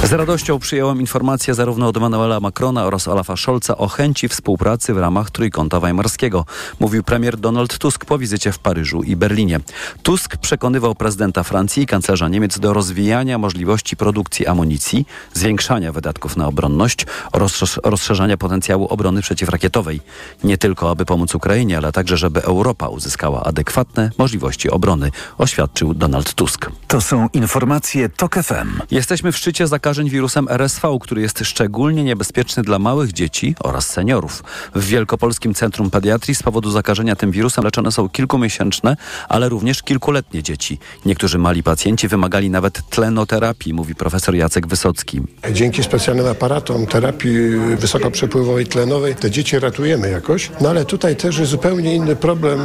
Z 0.05 0.11
radością 0.11 0.59
przyjąłem 0.59 0.99
informację 0.99 1.53
zarówno 1.53 1.87
od 1.87 1.97
Manuela 1.97 2.39
Macrona 2.39 2.85
oraz 2.85 3.07
Olafa 3.07 3.37
Scholza 3.37 3.77
o 3.77 3.87
chęci 3.87 4.27
współpracy 4.27 4.93
w 4.93 4.97
ramach 4.97 5.31
Trójkąta 5.31 5.79
Weimarskiego, 5.79 6.45
mówił 6.79 7.03
premier 7.03 7.37
Donald 7.37 7.77
Tusk 7.77 8.05
po 8.05 8.17
wizycie 8.17 8.51
w 8.51 8.59
Paryżu 8.59 9.03
i 9.03 9.15
Berlinie. 9.15 9.59
Tusk 10.03 10.37
przekonywał 10.37 10.95
prezydenta 10.95 11.43
Francji 11.43 11.83
i 11.83 11.87
kanclerza 11.87 12.27
Niemiec 12.27 12.59
do 12.59 12.73
rozwijania 12.73 13.37
możliwości 13.37 13.97
produkcji 13.97 14.47
amunicji, 14.47 15.05
zwiększania 15.33 15.91
wydatków 15.91 16.37
na 16.37 16.47
obronność 16.47 17.05
oraz 17.31 17.79
rozszerzania 17.83 18.37
potencjału 18.37 18.87
obrony 18.87 19.21
przeciwrakietowej. 19.21 20.01
Nie 20.43 20.57
tylko, 20.57 20.89
aby 20.89 21.05
pomóc 21.05 21.35
Ukrainie, 21.35 21.77
ale 21.77 21.91
także, 21.91 22.17
żeby 22.17 22.43
Europa 22.43 22.87
uzyskała 22.87 23.43
adekwatne 23.43 24.11
możliwości 24.17 24.69
obrony, 24.69 25.11
oświadczył 25.37 25.93
Donald 25.93 26.33
Tusk. 26.33 26.71
To 26.87 27.01
są 27.01 27.29
informacje 27.33 28.09
TOK 28.09 28.35
FM. 28.35 28.81
Jesteśmy 28.91 29.31
w 29.31 29.37
szczycie 29.37 29.67
zakażeń 29.95 30.09
wirusem 30.09 30.47
RSV, 30.49 30.97
który 31.01 31.21
jest 31.21 31.39
szczególnie 31.43 32.03
niebezpieczny 32.03 32.63
dla 32.63 32.79
małych 32.79 33.13
dzieci 33.13 33.55
oraz 33.59 33.89
seniorów. 33.89 34.43
W 34.75 34.85
Wielkopolskim 34.85 35.53
Centrum 35.53 35.91
Pediatrii 35.91 36.35
z 36.35 36.43
powodu 36.43 36.71
zakażenia 36.71 37.15
tym 37.15 37.31
wirusem 37.31 37.63
leczone 37.63 37.91
są 37.91 38.09
kilkumiesięczne, 38.09 38.97
ale 39.29 39.49
również 39.49 39.83
kilkuletnie 39.83 40.43
dzieci. 40.43 40.79
Niektórzy 41.05 41.37
mali 41.37 41.63
pacjenci 41.63 42.07
wymagali 42.07 42.49
nawet 42.49 42.89
tlenoterapii, 42.89 43.73
mówi 43.73 43.95
profesor 43.95 44.35
Jacek 44.35 44.67
Wysocki. 44.67 45.21
Dzięki 45.51 45.83
specjalnym 45.83 46.27
aparatom 46.27 46.87
terapii 46.87 47.39
wysokoprzepływowej 47.77 48.65
tlenowej 48.65 49.15
te 49.15 49.31
dzieci 49.31 49.59
ratujemy 49.59 50.09
jakoś. 50.09 50.51
No 50.61 50.69
ale 50.69 50.85
tutaj 50.85 51.15
też 51.15 51.37
jest 51.37 51.51
zupełnie 51.51 51.95
inny 51.95 52.15
problem, 52.15 52.59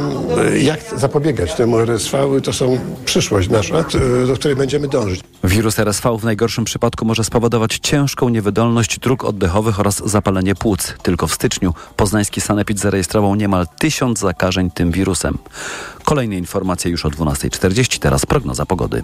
jak 0.61 0.79
zapobiegać 0.97 1.53
temu 1.53 1.79
RSV. 1.79 2.41
To 2.43 2.53
są 2.53 2.79
przyszłość 3.05 3.49
nasza, 3.49 3.83
do 4.27 4.33
której 4.35 4.55
będziemy 4.55 4.87
dążyć. 4.87 5.21
Wirus 5.43 5.79
RSV 5.79 6.17
w 6.17 6.23
najgorszym 6.23 6.65
przypadku 6.65 7.05
może 7.05 7.20
spowodować 7.23 7.79
ciężką 7.79 8.29
niewydolność 8.29 8.99
dróg 8.99 9.23
oddechowych 9.23 9.79
oraz 9.79 10.09
zapalenie 10.09 10.55
płuc. 10.55 10.93
Tylko 11.01 11.27
w 11.27 11.33
styczniu 11.33 11.73
poznański 11.95 12.41
sanepid 12.41 12.79
zarejestrował 12.79 13.35
niemal 13.35 13.67
tysiąc 13.79 14.19
zakażeń 14.19 14.71
tym 14.71 14.91
wirusem. 14.91 15.37
Kolejne 16.05 16.37
informacje 16.37 16.91
już 16.91 17.05
o 17.05 17.09
12.40, 17.09 17.99
teraz 17.99 18.25
prognoza 18.25 18.65
pogody. 18.65 19.03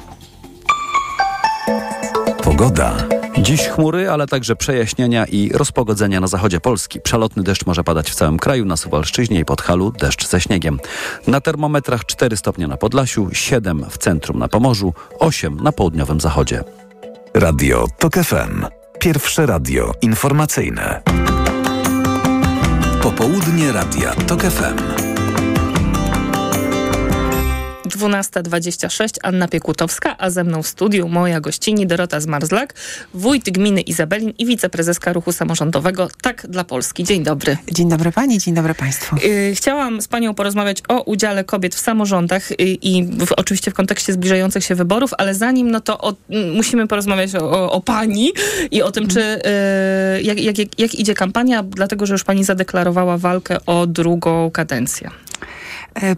Pogoda. 2.44 2.96
Dziś 3.38 3.62
chmury, 3.68 4.10
ale 4.10 4.28
także 4.28 4.56
przejaśnienia 4.56 5.26
i 5.26 5.50
rozpogodzenia 5.50 6.20
na 6.20 6.28
zachodzie 6.28 6.60
Polski. 6.60 7.02
Przelotny 7.02 7.44
deszcz 7.44 7.66
może 7.66 7.84
padać 7.84 8.12
w 8.12 8.16
całym 8.16 8.38
kraju, 8.38 8.66
na 8.66 8.78
Suwalszczyźnie 8.78 9.40
i 9.40 9.46
Podhalu 9.46 9.92
deszcz 9.92 10.28
ze 10.28 10.42
śniegiem. 10.42 10.80
Na 11.28 11.42
termometrach 11.42 12.06
4 12.06 12.38
stopnie 12.38 12.68
na 12.68 12.78
Podlasiu, 12.78 13.30
7 13.34 13.86
w 13.90 13.98
centrum 13.98 14.40
na 14.40 14.48
Pomorzu, 14.48 14.94
8 15.20 15.58
na 15.64 15.72
południowym 15.72 16.20
zachodzie. 16.20 16.64
Radio 17.40 17.88
TOK 18.00 18.14
FM. 18.14 18.66
Pierwsze 19.00 19.46
radio 19.46 19.92
informacyjne. 20.02 21.02
Popołudnie 23.02 23.72
Radia 23.72 24.12
TOK 24.12 24.42
FM. 24.42 25.07
12.26 27.88 29.16
Anna 29.24 29.48
Piekutowska, 29.48 30.16
a 30.18 30.30
ze 30.30 30.44
mną 30.44 30.64
w 30.64 30.68
studiu 30.68 31.08
moja 31.08 31.40
gościni 31.42 31.88
Dorota 31.88 32.20
Zmarzlak, 32.20 32.74
wójt 33.14 33.50
gminy 33.50 33.82
Izabelin 33.82 34.34
i 34.38 34.46
wiceprezeska 34.46 35.14
ruchu 35.14 35.32
samorządowego 35.32 36.08
Tak 36.22 36.48
dla 36.50 36.64
Polski. 36.64 37.04
Dzień 37.04 37.24
dobry. 37.24 37.58
Dzień 37.72 37.90
dobry 37.90 38.12
pani, 38.12 38.40
dzień 38.40 38.54
dobry 38.54 38.74
państwu. 38.74 39.16
Yy, 39.16 39.56
chciałam 39.56 40.02
z 40.02 40.08
panią 40.08 40.34
porozmawiać 40.34 40.82
o 40.88 41.02
udziale 41.02 41.44
kobiet 41.44 41.76
w 41.76 41.80
samorządach 41.80 42.50
yy, 42.50 42.56
i 42.60 43.04
w, 43.04 43.32
oczywiście 43.32 43.72
w 43.72 43.74
kontekście 43.74 44.14
zbliżających 44.14 44.64
się 44.64 44.76
wyborów, 44.76 45.12
ale 45.18 45.36
zanim 45.36 45.72
no 45.72 45.82
to 45.82 45.98
o, 45.98 46.14
musimy 46.54 46.88
porozmawiać 46.88 47.36
o, 47.36 47.52
o, 47.52 47.72
o, 47.72 47.82
pani 47.82 48.32
i 48.72 48.82
o 48.82 48.92
tym, 48.92 49.08
czy 49.08 49.20
yy, 49.20 50.22
jak, 50.22 50.40
jak, 50.40 50.58
jak, 50.58 50.80
jak 50.80 50.96
idzie 50.96 51.14
kampania, 51.14 51.64
dlatego 51.64 52.06
że 52.06 52.14
już 52.14 52.24
pani 52.24 52.44
zadeklarowała 52.44 53.18
walkę 53.18 53.66
o 53.66 53.88
drugą 53.88 54.52
kadencję. 54.52 55.12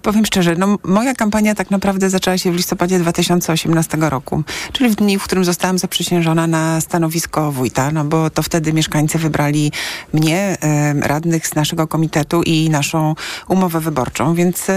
Powiem 0.02 0.26
szczerze, 0.26 0.56
no, 0.56 0.78
moja 0.84 1.14
kampania 1.14 1.56
tak 1.56 1.72
naprawdę 1.72 2.10
zaczęła 2.10 2.38
się 2.38 2.52
w 2.52 2.56
listopadzie 2.56 3.00
2018 3.00 3.98
roku, 4.02 4.44
czyli 4.72 4.90
w 4.90 4.96
dniu, 4.96 5.20
w 5.20 5.24
którym 5.24 5.46
zostałam 5.46 5.78
zaprzysiężona 5.78 6.48
na 6.48 6.82
stanowisko 6.82 7.52
wójta, 7.52 7.92
no 7.92 8.06
bo 8.06 8.30
to 8.30 8.44
wtedy 8.44 8.74
mieszkańcy 8.74 9.18
wybrali 9.18 9.72
mnie, 10.14 10.58
radnych 11.02 11.48
z 11.48 11.56
naszego 11.56 11.88
komitetu 11.88 12.44
i 12.44 12.70
naszą 12.70 13.16
umowę 13.48 13.80
wyborczą, 13.80 14.36
więc 14.36 14.68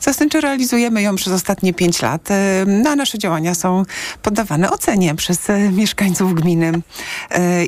zastępczo 0.00 0.40
realizujemy 0.40 1.02
ją 1.02 1.16
przez 1.16 1.32
ostatnie 1.32 1.74
pięć 1.74 2.02
lat, 2.02 2.28
no, 2.66 2.90
a 2.90 2.96
nasze 2.96 3.18
działania 3.18 3.54
są 3.54 3.82
poddawane 4.22 4.70
ocenie 4.70 5.14
przez 5.14 5.40
mieszkańców 5.72 6.34
gminy 6.34 6.72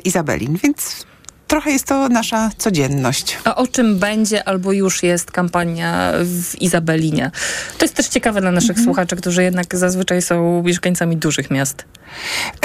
Izabelin, 0.05 0.57
więc 0.63 1.08
trochę 1.49 1.71
jest 1.71 1.85
to 1.85 2.09
nasza 2.09 2.49
codzienność. 2.57 3.37
A 3.43 3.55
o 3.55 3.67
czym 3.67 3.99
będzie 3.99 4.47
albo 4.47 4.71
już 4.71 5.03
jest 5.03 5.31
kampania 5.31 6.11
w 6.23 6.61
Izabelinie? 6.61 7.31
To 7.77 7.85
jest 7.85 7.95
też 7.95 8.07
ciekawe 8.07 8.41
dla 8.41 8.51
naszych 8.51 8.69
Mhm. 8.69 8.85
słuchaczy, 8.85 9.15
którzy 9.15 9.43
jednak 9.43 9.75
zazwyczaj 9.75 10.21
są 10.21 10.63
mieszkańcami 10.63 11.17
dużych 11.17 11.51
miast. 11.51 11.85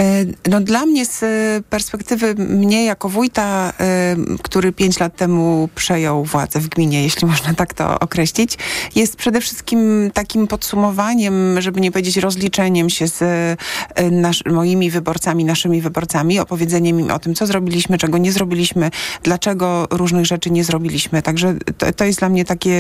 E, 0.01 0.25
No 0.51 0.61
dla 0.61 0.87
mnie 0.87 1.07
z 1.07 1.21
perspektywy 1.67 2.35
mnie 2.35 2.85
jako 2.85 3.09
wójta, 3.09 3.73
e, 3.81 4.17
który 4.43 4.73
pięć 4.73 5.01
lat 5.01 5.17
temu 5.17 5.69
przejął 5.75 6.25
władzę 6.25 6.61
w 6.61 6.69
gminie, 6.69 7.03
jeśli 7.03 7.29
można 7.33 7.55
tak 7.55 7.75
to 7.75 7.99
określić, 8.01 8.59
jest 8.97 9.17
przede 9.17 9.41
wszystkim 9.41 10.11
takim 10.15 10.47
podsumowaniem, 10.47 11.61
żeby 11.61 11.81
nie 11.81 11.93
powiedzieć 11.93 12.17
rozliczeniem 12.17 12.91
się 12.91 13.09
z 13.09 13.23
e, 13.23 14.11
nasz, 14.11 14.43
moimi 14.47 14.91
wyborcami, 14.91 15.45
naszymi 15.45 15.81
wyborcami, 15.81 16.39
opowiedzeniem 16.41 17.01
im 17.01 17.11
o 17.11 17.19
tym, 17.19 17.35
co 17.35 17.47
zrobiliśmy, 17.47 17.99
czego 17.99 18.19
nie 18.19 18.33
zrobiliśmy, 18.33 18.74
dlaczego 19.23 19.87
różnych 19.91 20.27
rzeczy 20.27 20.51
nie 20.51 20.65
zrobiliśmy. 20.65 21.23
Także 21.23 21.55
to, 21.79 21.93
to 21.93 22.05
jest 22.05 22.19
dla 22.19 22.29
mnie 22.29 22.45
takie 22.45 22.75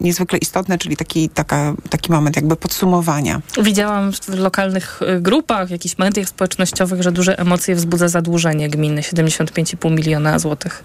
niezwykle 0.00 0.38
istotne, 0.38 0.78
czyli 0.78 0.96
taki, 0.96 1.28
taka, 1.28 1.74
taki 1.90 2.12
moment 2.12 2.36
jakby 2.36 2.56
podsumowania. 2.56 3.40
Widziałam 3.62 4.12
w 4.12 4.28
lokalnych 4.28 5.00
y, 5.16 5.20
grupach, 5.20 5.70
jakichś 5.70 5.98
mediach 5.98 6.28
społecznościowych, 6.28 7.02
że 7.02 7.12
duże 7.12 7.38
emocje 7.38 7.74
wzbudza 7.74 8.08
zadłużenie 8.08 8.68
gminy 8.70 9.00
75,5 9.00 9.90
miliona 9.90 10.38
złotych. 10.38 10.84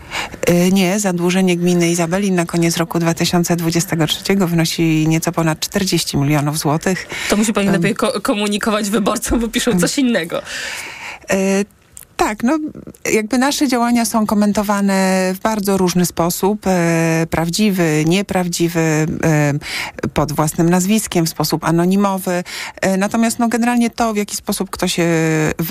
Y, 0.50 0.72
Nie, 0.72 1.00
zadłużenie 1.00 1.58
gminy 1.58 1.90
Izabeli 1.90 2.32
na 2.32 2.46
koniec 2.46 2.78
roku 2.78 3.00
2023 3.00 4.36
wynosi 4.36 5.06
nieco 5.08 5.32
ponad 5.32 5.60
40 5.60 6.18
milionów 6.18 6.58
złotych. 6.58 7.08
To 7.30 7.38
musi 7.38 7.54
pani 7.54 7.70
lepiej 7.70 7.96
ko- 7.96 8.22
komunikować 8.22 8.90
wyborcom, 8.90 9.40
bo 9.40 9.48
piszą 9.48 9.80
coś 9.80 9.98
innego. 9.98 10.42
Tak, 12.28 12.44
no 12.44 12.60
jakby 13.14 13.38
nasze 13.38 13.68
działania 13.68 14.06
są 14.06 14.26
komentowane 14.26 15.32
w 15.36 15.40
bardzo 15.40 15.78
różny 15.78 16.06
sposób. 16.06 16.68
E, 16.68 17.28
prawdziwy, 17.30 18.04
nieprawdziwy, 18.08 18.80
e, 18.80 19.54
pod 20.14 20.32
własnym 20.32 20.70
nazwiskiem, 20.70 21.26
w 21.26 21.30
sposób 21.30 21.64
anonimowy. 21.64 22.44
E, 22.82 22.98
natomiast 22.98 23.40
no 23.40 23.48
generalnie 23.48 23.90
to, 23.90 24.14
w 24.14 24.18
jaki 24.18 24.36
sposób 24.36 24.70
ktoś 24.70 24.94
się, 24.94 25.08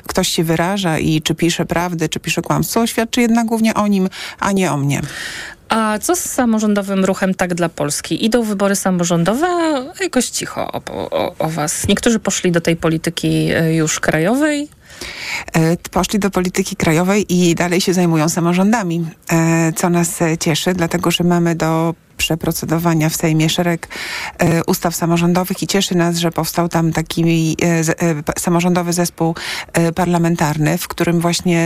ktoś 0.07 0.29
się 0.29 0.45
wyraża 0.45 0.99
i 0.99 1.23
czy 1.23 1.35
pisze 1.35 1.67
prawdę, 1.67 2.09
czy 2.09 2.21
pisze 2.21 2.43
kłamstwo, 2.43 2.87
świadczy 2.87 3.21
jednak 3.21 3.47
głównie 3.47 3.75
o 3.75 3.87
nim, 3.87 4.09
a 4.41 4.53
nie 4.53 4.73
o 4.73 4.77
mnie. 4.77 5.01
A 5.69 5.99
co 5.99 6.17
z 6.17 6.21
samorządowym 6.21 7.05
ruchem 7.05 7.35
Tak 7.35 7.55
dla 7.55 7.69
Polski? 7.69 8.25
Idą 8.25 8.43
wybory 8.43 8.77
samorządowe, 8.77 9.47
a 9.47 10.03
jakoś 10.03 10.29
cicho 10.29 10.73
o, 10.73 10.83
o, 10.87 11.35
o 11.39 11.49
was. 11.49 11.89
Niektórzy 11.89 12.19
poszli 12.19 12.53
do 12.53 12.61
tej 12.61 12.77
polityki 12.77 13.55
y, 13.55 13.75
już 13.75 14.01
krajowej. 14.01 14.69
E, 15.53 15.77
poszli 15.91 16.19
do 16.19 16.31
polityki 16.31 16.77
krajowej 16.77 17.27
i 17.29 17.55
dalej 17.55 17.81
się 17.81 17.95
zajmują 17.95 18.29
samorządami, 18.29 19.07
e, 19.33 19.73
co 19.73 19.91
nas 19.91 20.23
e, 20.23 20.39
cieszy, 20.39 20.75
dlatego 20.75 21.11
że 21.11 21.25
mamy 21.25 21.55
do 21.55 21.95
przeprocedowania 22.23 23.09
w 23.09 23.17
Sejmie 23.17 23.49
szereg 23.49 23.89
e, 24.39 24.65
ustaw 24.65 24.95
samorządowych 24.97 25.63
i 25.63 25.67
cieszy 25.67 25.95
nas, 25.95 26.17
że 26.17 26.31
powstał 26.31 26.69
tam 26.69 26.93
taki 26.93 27.57
e, 27.63 27.67
e, 27.69 28.23
samorządowy 28.39 28.93
zespół 28.93 29.35
parlamentarny, 29.95 30.79
w 30.79 30.89
którym 30.89 31.21
właśnie 31.21 31.61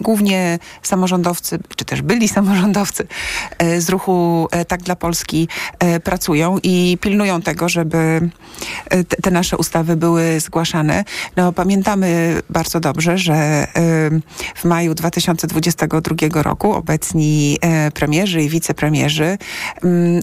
głównie 0.00 0.58
samorządowcy, 0.82 1.58
czy 1.76 1.84
też 1.84 2.02
byli 2.02 2.28
samorządowcy 2.28 3.06
z 3.78 3.88
ruchu 3.88 4.48
Tak 4.68 4.82
dla 4.82 4.96
Polski 4.96 5.48
pracują 6.04 6.58
i 6.62 6.98
pilnują 7.00 7.42
tego, 7.42 7.68
żeby 7.68 8.30
te, 9.22 9.30
nasze 9.30 9.56
ustawy 9.56 9.96
były 9.96 10.40
zgłaszane. 10.40 11.04
No, 11.36 11.52
pamiętamy 11.52 12.40
bardzo 12.50 12.80
dobrze, 12.80 13.18
że 13.18 13.66
w 14.54 14.64
maju 14.64 14.94
2022 14.94 16.42
roku 16.42 16.72
obecni 16.72 17.58
premierzy 17.94 18.42
i 18.42 18.48
wicepremierzy 18.48 19.38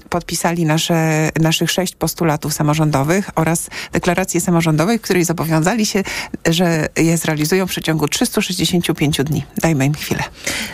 podpisali 0.09 0.65
nasze, 0.65 1.29
naszych 1.39 1.71
sześć 1.71 1.95
postulatów 1.95 2.53
samorządowych 2.53 3.29
oraz 3.35 3.69
deklarację 3.91 4.41
samorządowej, 4.41 4.99
w 4.99 5.01
której 5.01 5.25
zobowiązali 5.25 5.85
się, 5.85 6.03
że 6.45 6.87
je 6.97 7.17
zrealizują 7.17 7.67
w 7.67 7.69
przeciągu 7.69 8.07
365 8.07 9.17
dni. 9.17 9.45
Dajmy 9.57 9.85
im 9.85 9.93
chwilę. 9.93 10.23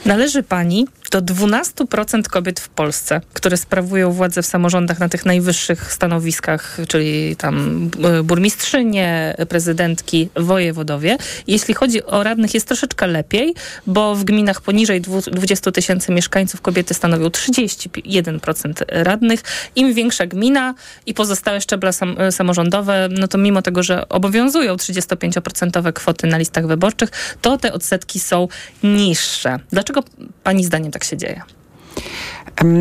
Należy 0.06 0.44
pani 0.44 0.88
do 1.10 1.22
12% 1.22 2.24
kobiet 2.24 2.60
w 2.60 2.70
Polsce, 2.70 3.22
które 3.34 3.58
sprawują 3.58 4.12
władzę 4.12 4.42
w 4.42 4.46
samorządach 4.46 5.00
na 5.00 5.10
tych 5.10 5.26
najwyższych 5.26 5.94
stanowiskach, 5.94 6.78
czyli 6.88 7.36
tam 7.36 7.90
e, 8.04 8.24
burmistrzynie, 8.24 9.36
prezydentki, 9.50 10.30
wojewodowie. 10.36 11.18
Jeśli 11.48 11.74
chodzi 11.74 12.04
o 12.04 12.24
radnych 12.24 12.54
jest 12.54 12.68
troszeczkę 12.68 13.08
lepiej, 13.08 13.54
bo 13.88 14.16
w 14.16 14.24
gminach 14.24 14.62
poniżej 14.62 15.02
dwu- 15.02 15.32
20 15.32 15.72
tysięcy 15.72 16.12
mieszkańców 16.12 16.62
kobiety 16.62 16.94
stanowią 16.94 17.28
31% 17.28 18.74
radnych. 18.88 19.42
Im 19.76 19.94
większa 19.94 20.26
gmina 20.26 20.74
i 21.06 21.14
pozostałe 21.14 21.62
szczeble 21.62 21.94
sam, 21.94 22.16
e, 22.20 22.32
samorządowe, 22.32 23.10
no 23.12 23.28
to 23.28 23.38
mimo 23.38 23.62
tego, 23.62 23.84
że 23.84 24.10
obowiązują 24.10 24.76
35% 24.76 25.94
kwoty 25.94 26.28
na 26.28 26.38
listach 26.38 26.68
wyborczych, 26.68 27.10
to 27.42 27.58
te 27.58 27.74
odsetki 27.74 28.20
są 28.20 28.48
niższe. 28.84 29.60
Dlaczego 29.72 30.04
pani 30.44 30.66
zdaniem 30.66 30.92
tak 30.92 30.99
się 31.06 31.18
dzieje? 31.18 31.42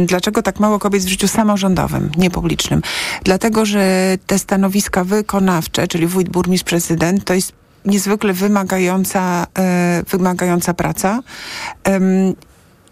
Dlaczego 0.06 0.42
tak 0.42 0.60
mało 0.60 0.78
kobiet 0.78 1.02
w 1.02 1.08
życiu 1.08 1.28
samorządowym, 1.28 2.10
niepublicznym? 2.16 2.82
Dlatego, 3.24 3.66
że 3.66 4.16
te 4.26 4.38
stanowiska 4.38 5.04
wykonawcze, 5.04 5.88
czyli 5.88 6.06
wójt, 6.06 6.28
burmistrz, 6.28 6.64
prezydent, 6.64 7.24
to 7.24 7.34
jest 7.34 7.52
niezwykle 7.84 8.32
wymagająca, 8.32 9.46
e, 9.58 10.02
wymagająca 10.10 10.74
praca. 10.74 11.22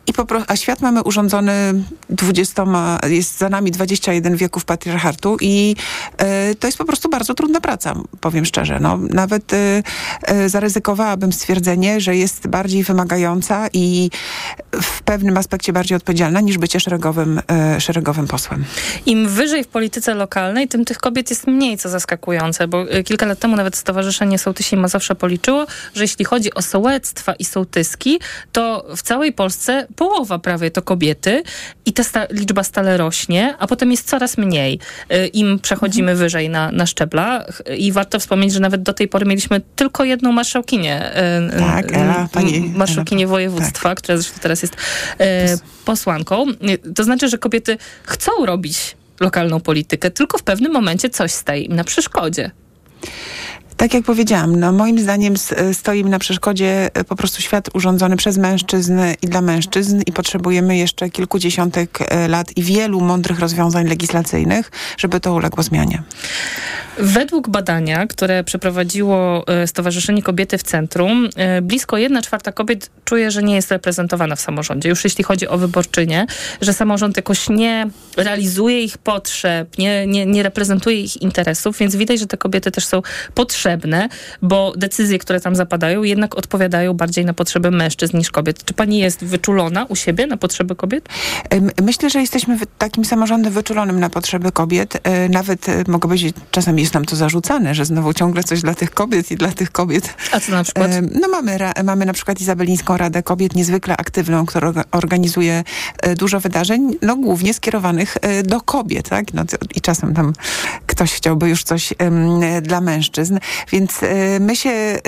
I 0.06 0.12
po 0.12 0.24
pro- 0.24 0.44
a 0.46 0.56
świat 0.56 0.80
mamy 0.80 1.02
urządzony 1.02 1.74
20, 2.10 2.64
jest 3.08 3.38
za 3.38 3.48
nami 3.48 3.70
21 3.70 4.36
wieków 4.36 4.64
patriarchatu 4.64 5.36
i 5.40 5.76
e, 6.18 6.54
to 6.54 6.68
jest 6.68 6.78
po 6.78 6.84
prostu 6.84 7.08
bardzo 7.08 7.34
trudna 7.34 7.60
praca, 7.60 7.94
powiem 8.20 8.44
szczerze. 8.44 8.80
No, 8.80 8.98
nawet 9.10 9.52
e, 9.52 9.82
e, 10.22 10.48
zaryzykowałabym 10.48 11.32
stwierdzenie, 11.32 12.00
że 12.00 12.16
jest 12.16 12.46
bardziej 12.48 12.82
wymagająca 12.82 13.68
i 13.72 14.10
w 14.82 15.02
pewnym 15.02 15.36
aspekcie 15.36 15.72
bardziej 15.72 15.96
odpowiedzialna 15.96 16.40
niż 16.40 16.58
bycie 16.58 16.80
szeregowym, 16.80 17.40
szeregowym 17.78 18.26
posłem. 18.26 18.64
Im 19.06 19.28
wyżej 19.28 19.64
w 19.64 19.68
polityce 19.68 20.14
lokalnej, 20.14 20.68
tym 20.68 20.84
tych 20.84 20.98
kobiet 20.98 21.30
jest 21.30 21.46
mniej, 21.46 21.78
co 21.78 21.88
zaskakujące, 21.88 22.68
bo 22.68 22.94
y, 22.94 23.04
kilka 23.04 23.26
lat 23.26 23.38
temu 23.38 23.56
nawet 23.56 23.76
Stowarzyszenie 23.76 24.38
Sołtysi 24.38 24.76
Mazowsza 24.76 25.14
policzyło, 25.14 25.66
że 25.94 26.04
jeśli 26.04 26.24
chodzi 26.24 26.54
o 26.54 26.62
sołectwa 26.62 27.34
i 27.34 27.44
sołtyski, 27.44 28.20
to 28.52 28.86
w 28.96 29.02
całej 29.02 29.32
Polsce 29.32 29.86
połowa 29.96 30.38
prawie 30.38 30.70
to 30.70 30.82
kobiety 30.82 31.42
i 31.86 31.92
ta 31.92 32.04
sta- 32.04 32.26
liczba 32.30 32.62
stale 32.62 32.96
rośnie, 32.96 33.54
a 33.58 33.66
potem 33.66 33.90
jest 33.90 34.08
coraz 34.08 34.38
mniej. 34.38 34.78
Y, 35.12 35.26
Im 35.26 35.58
przechodzimy 35.58 36.14
wyżej 36.16 36.48
na, 36.50 36.72
na 36.72 36.86
szczeblach 36.86 37.62
i 37.78 37.92
warto 37.92 38.18
wspomnieć, 38.20 38.52
że 38.52 38.60
nawet 38.60 38.82
do 38.82 38.92
tej 38.92 39.08
pory 39.08 39.26
mieliśmy 39.26 39.60
tylko 39.76 40.04
jedną 40.04 40.32
marszałkinię. 40.32 41.12
y, 41.56 41.58
Tak, 41.58 41.92
y, 41.92 41.94
Ela, 41.94 42.16
m- 42.20 42.28
pani 42.28 42.72
Marszałkinię 42.76 43.26
województwa, 43.26 43.94
która 43.94 44.18
zresztą 44.18 44.38
teraz 44.42 44.62
jest 44.62 44.76
posłanką. 45.84 46.46
To 46.94 47.04
znaczy, 47.04 47.28
że 47.28 47.38
kobiety 47.38 47.78
chcą 48.04 48.46
robić 48.46 48.96
lokalną 49.20 49.60
politykę, 49.60 50.10
tylko 50.10 50.38
w 50.38 50.42
pewnym 50.42 50.72
momencie 50.72 51.10
coś 51.10 51.32
staje 51.32 51.62
im 51.62 51.76
na 51.76 51.84
przeszkodzie. 51.84 52.50
Tak 53.76 53.94
jak 53.94 54.04
powiedziałam, 54.04 54.56
no 54.56 54.72
moim 54.72 54.98
zdaniem 54.98 55.34
s- 55.34 55.54
stoi 55.72 56.04
na 56.04 56.18
przeszkodzie 56.18 56.90
e, 56.94 57.04
po 57.04 57.16
prostu 57.16 57.42
świat 57.42 57.68
urządzony 57.74 58.16
przez 58.16 58.38
mężczyzn 58.38 59.00
i 59.22 59.26
dla 59.26 59.40
mężczyzn 59.40 60.00
i 60.06 60.12
potrzebujemy 60.12 60.76
jeszcze 60.76 61.10
kilkudziesiątek 61.10 61.98
e, 62.08 62.28
lat 62.28 62.56
i 62.56 62.62
wielu 62.62 63.00
mądrych 63.00 63.40
rozwiązań 63.40 63.88
legislacyjnych, 63.88 64.70
żeby 64.98 65.20
to 65.20 65.34
uległo 65.34 65.62
zmianie. 65.62 66.02
Według 66.98 67.48
badania, 67.48 68.06
które 68.06 68.44
przeprowadziło 68.44 69.44
e, 69.48 69.66
Stowarzyszenie 69.66 70.22
Kobiety 70.22 70.58
w 70.58 70.62
Centrum, 70.62 71.28
e, 71.36 71.62
blisko 71.62 71.96
1 71.98 72.22
czwarta 72.22 72.52
kobiet 72.52 72.90
czuje, 73.04 73.30
że 73.30 73.42
nie 73.42 73.54
jest 73.54 73.70
reprezentowana 73.70 74.36
w 74.36 74.40
samorządzie. 74.40 74.88
Już 74.88 75.04
jeśli 75.04 75.24
chodzi 75.24 75.48
o 75.48 75.58
wyborczynie, 75.58 76.26
że 76.60 76.72
samorząd 76.72 77.16
jakoś 77.16 77.48
nie 77.48 77.86
realizuje 78.16 78.80
ich 78.82 78.98
potrzeb, 78.98 79.78
nie, 79.78 80.06
nie, 80.06 80.26
nie 80.26 80.42
reprezentuje 80.42 81.00
ich 81.00 81.22
interesów, 81.22 81.78
więc 81.78 81.96
widać, 81.96 82.20
że 82.20 82.26
te 82.26 82.36
kobiety 82.36 82.70
też 82.70 82.84
są 82.86 83.02
potrzebne, 83.34 83.65
bo 84.42 84.72
decyzje, 84.76 85.18
które 85.18 85.40
tam 85.40 85.56
zapadają, 85.56 86.02
jednak 86.02 86.34
odpowiadają 86.38 86.94
bardziej 86.94 87.24
na 87.24 87.34
potrzeby 87.34 87.70
mężczyzn 87.70 88.18
niż 88.18 88.30
kobiet. 88.30 88.64
Czy 88.64 88.74
pani 88.74 88.98
jest 88.98 89.24
wyczulona 89.24 89.84
u 89.84 89.96
siebie 89.96 90.26
na 90.26 90.36
potrzeby 90.36 90.76
kobiet? 90.76 91.08
Myślę, 91.82 92.10
że 92.10 92.20
jesteśmy 92.20 92.58
takim 92.78 93.04
samorządem 93.04 93.52
wyczulonym 93.52 94.00
na 94.00 94.10
potrzeby 94.10 94.52
kobiet. 94.52 95.00
E, 95.02 95.28
Nawet 95.28 95.68
e, 95.68 95.84
mogę 95.88 96.08
powiedzieć, 96.08 96.36
czasami 96.50 96.82
jest 96.82 96.94
nam 96.94 97.04
to 97.04 97.16
zarzucane, 97.16 97.74
że 97.74 97.84
znowu 97.84 98.14
ciągle 98.14 98.44
coś 98.44 98.62
dla 98.62 98.74
tych 98.74 98.90
kobiet 98.90 99.30
i 99.30 99.36
dla 99.36 99.52
tych 99.52 99.72
kobiet. 99.72 100.14
A 100.32 100.40
co 100.40 100.52
na 100.52 100.64
przykład? 100.64 100.90
No 101.20 101.28
mamy, 101.28 101.58
mamy 101.84 102.06
na 102.06 102.12
przykład 102.12 102.40
Izabelińską 102.40 102.96
Radę 102.96 103.22
Kobiet, 103.22 103.54
niezwykle 103.54 103.96
aktywną, 103.96 104.46
która 104.46 104.70
orga- 104.70 104.84
organizuje 104.92 105.64
e, 106.02 106.14
dużo 106.14 106.40
wydarzeń, 106.40 106.96
no 107.02 107.16
głównie 107.16 107.54
skierowanych 107.54 108.16
do 108.44 108.60
kobiet, 108.60 109.08
tak? 109.08 109.34
No, 109.34 109.42
I 109.74 109.80
czasem 109.80 110.14
tam 110.14 110.32
ktoś 110.86 111.12
chciałby 111.12 111.48
już 111.48 111.64
coś 111.64 111.94
dla 112.62 112.80
mężczyzn. 112.80 113.38
Więc 113.72 114.02
y, 114.02 114.06
my 114.40 114.56
się 114.56 114.70
y, 114.70 115.00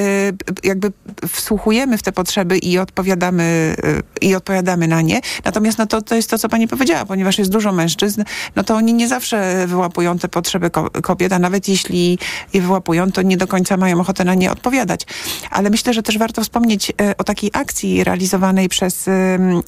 jakby 0.64 0.92
wsłuchujemy 1.28 1.98
w 1.98 2.02
te 2.02 2.12
potrzeby 2.12 2.58
i 2.58 2.78
odpowiadamy, 2.78 3.76
y, 3.84 4.26
i 4.26 4.34
odpowiadamy 4.34 4.88
na 4.88 5.00
nie. 5.00 5.20
Natomiast 5.44 5.78
no 5.78 5.86
to, 5.86 6.02
to 6.02 6.14
jest 6.14 6.30
to, 6.30 6.38
co 6.38 6.48
pani 6.48 6.68
powiedziała, 6.68 7.04
ponieważ 7.04 7.38
jest 7.38 7.50
dużo 7.50 7.72
mężczyzn, 7.72 8.24
no 8.56 8.64
to 8.64 8.74
oni 8.74 8.94
nie 8.94 9.08
zawsze 9.08 9.66
wyłapują 9.66 10.18
te 10.18 10.28
potrzeby 10.28 10.70
ko 10.70 10.90
kobiet, 10.90 11.32
a 11.32 11.38
nawet 11.38 11.68
jeśli 11.68 12.18
je 12.52 12.60
wyłapują, 12.60 13.12
to 13.12 13.22
nie 13.22 13.36
do 13.36 13.46
końca 13.46 13.76
mają 13.76 14.00
ochotę 14.00 14.24
na 14.24 14.34
nie 14.34 14.52
odpowiadać. 14.52 15.06
Ale 15.50 15.70
myślę, 15.70 15.94
że 15.94 16.02
też 16.02 16.18
warto 16.18 16.42
wspomnieć 16.42 16.92
o 17.18 17.24
takiej 17.24 17.50
akcji 17.52 18.04
realizowanej 18.04 18.68
przez, 18.68 19.06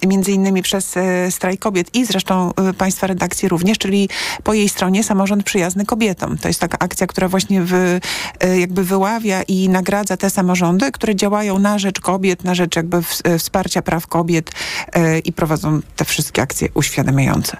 między 0.06 0.32
innymi 0.32 0.62
przez 0.62 0.94
Strajk 1.30 1.60
Kobiet 1.60 1.94
i 1.94 2.04
zresztą 2.04 2.52
państwa 2.78 3.06
redakcji 3.06 3.48
również, 3.48 3.78
czyli 3.78 4.08
po 4.44 4.54
jej 4.54 4.68
stronie 4.68 5.04
Samorząd 5.04 5.44
Przyjazny 5.44 5.86
Kobietom. 5.86 6.38
To 6.38 6.48
jest 6.48 6.60
taka 6.60 6.78
akcja, 6.78 7.06
która 7.06 7.28
właśnie 7.28 7.62
wy, 7.62 8.00
y, 8.44 8.58
jakby 8.70 8.84
wyławia 8.84 9.42
i 9.42 9.68
nagradza 9.68 10.16
te 10.16 10.30
samorządy, 10.30 10.92
które 10.92 11.16
działają 11.16 11.58
na 11.58 11.78
rzecz 11.78 12.00
kobiet, 12.00 12.44
na 12.44 12.54
rzecz 12.54 12.76
jakby 12.76 13.02
w, 13.02 13.20
y, 13.26 13.38
wsparcia 13.38 13.82
praw 13.82 14.06
kobiet 14.06 14.50
y, 14.96 15.18
i 15.18 15.32
prowadzą 15.32 15.80
te 15.96 16.04
wszystkie 16.04 16.42
akcje 16.42 16.68
uświadamiające. 16.74 17.56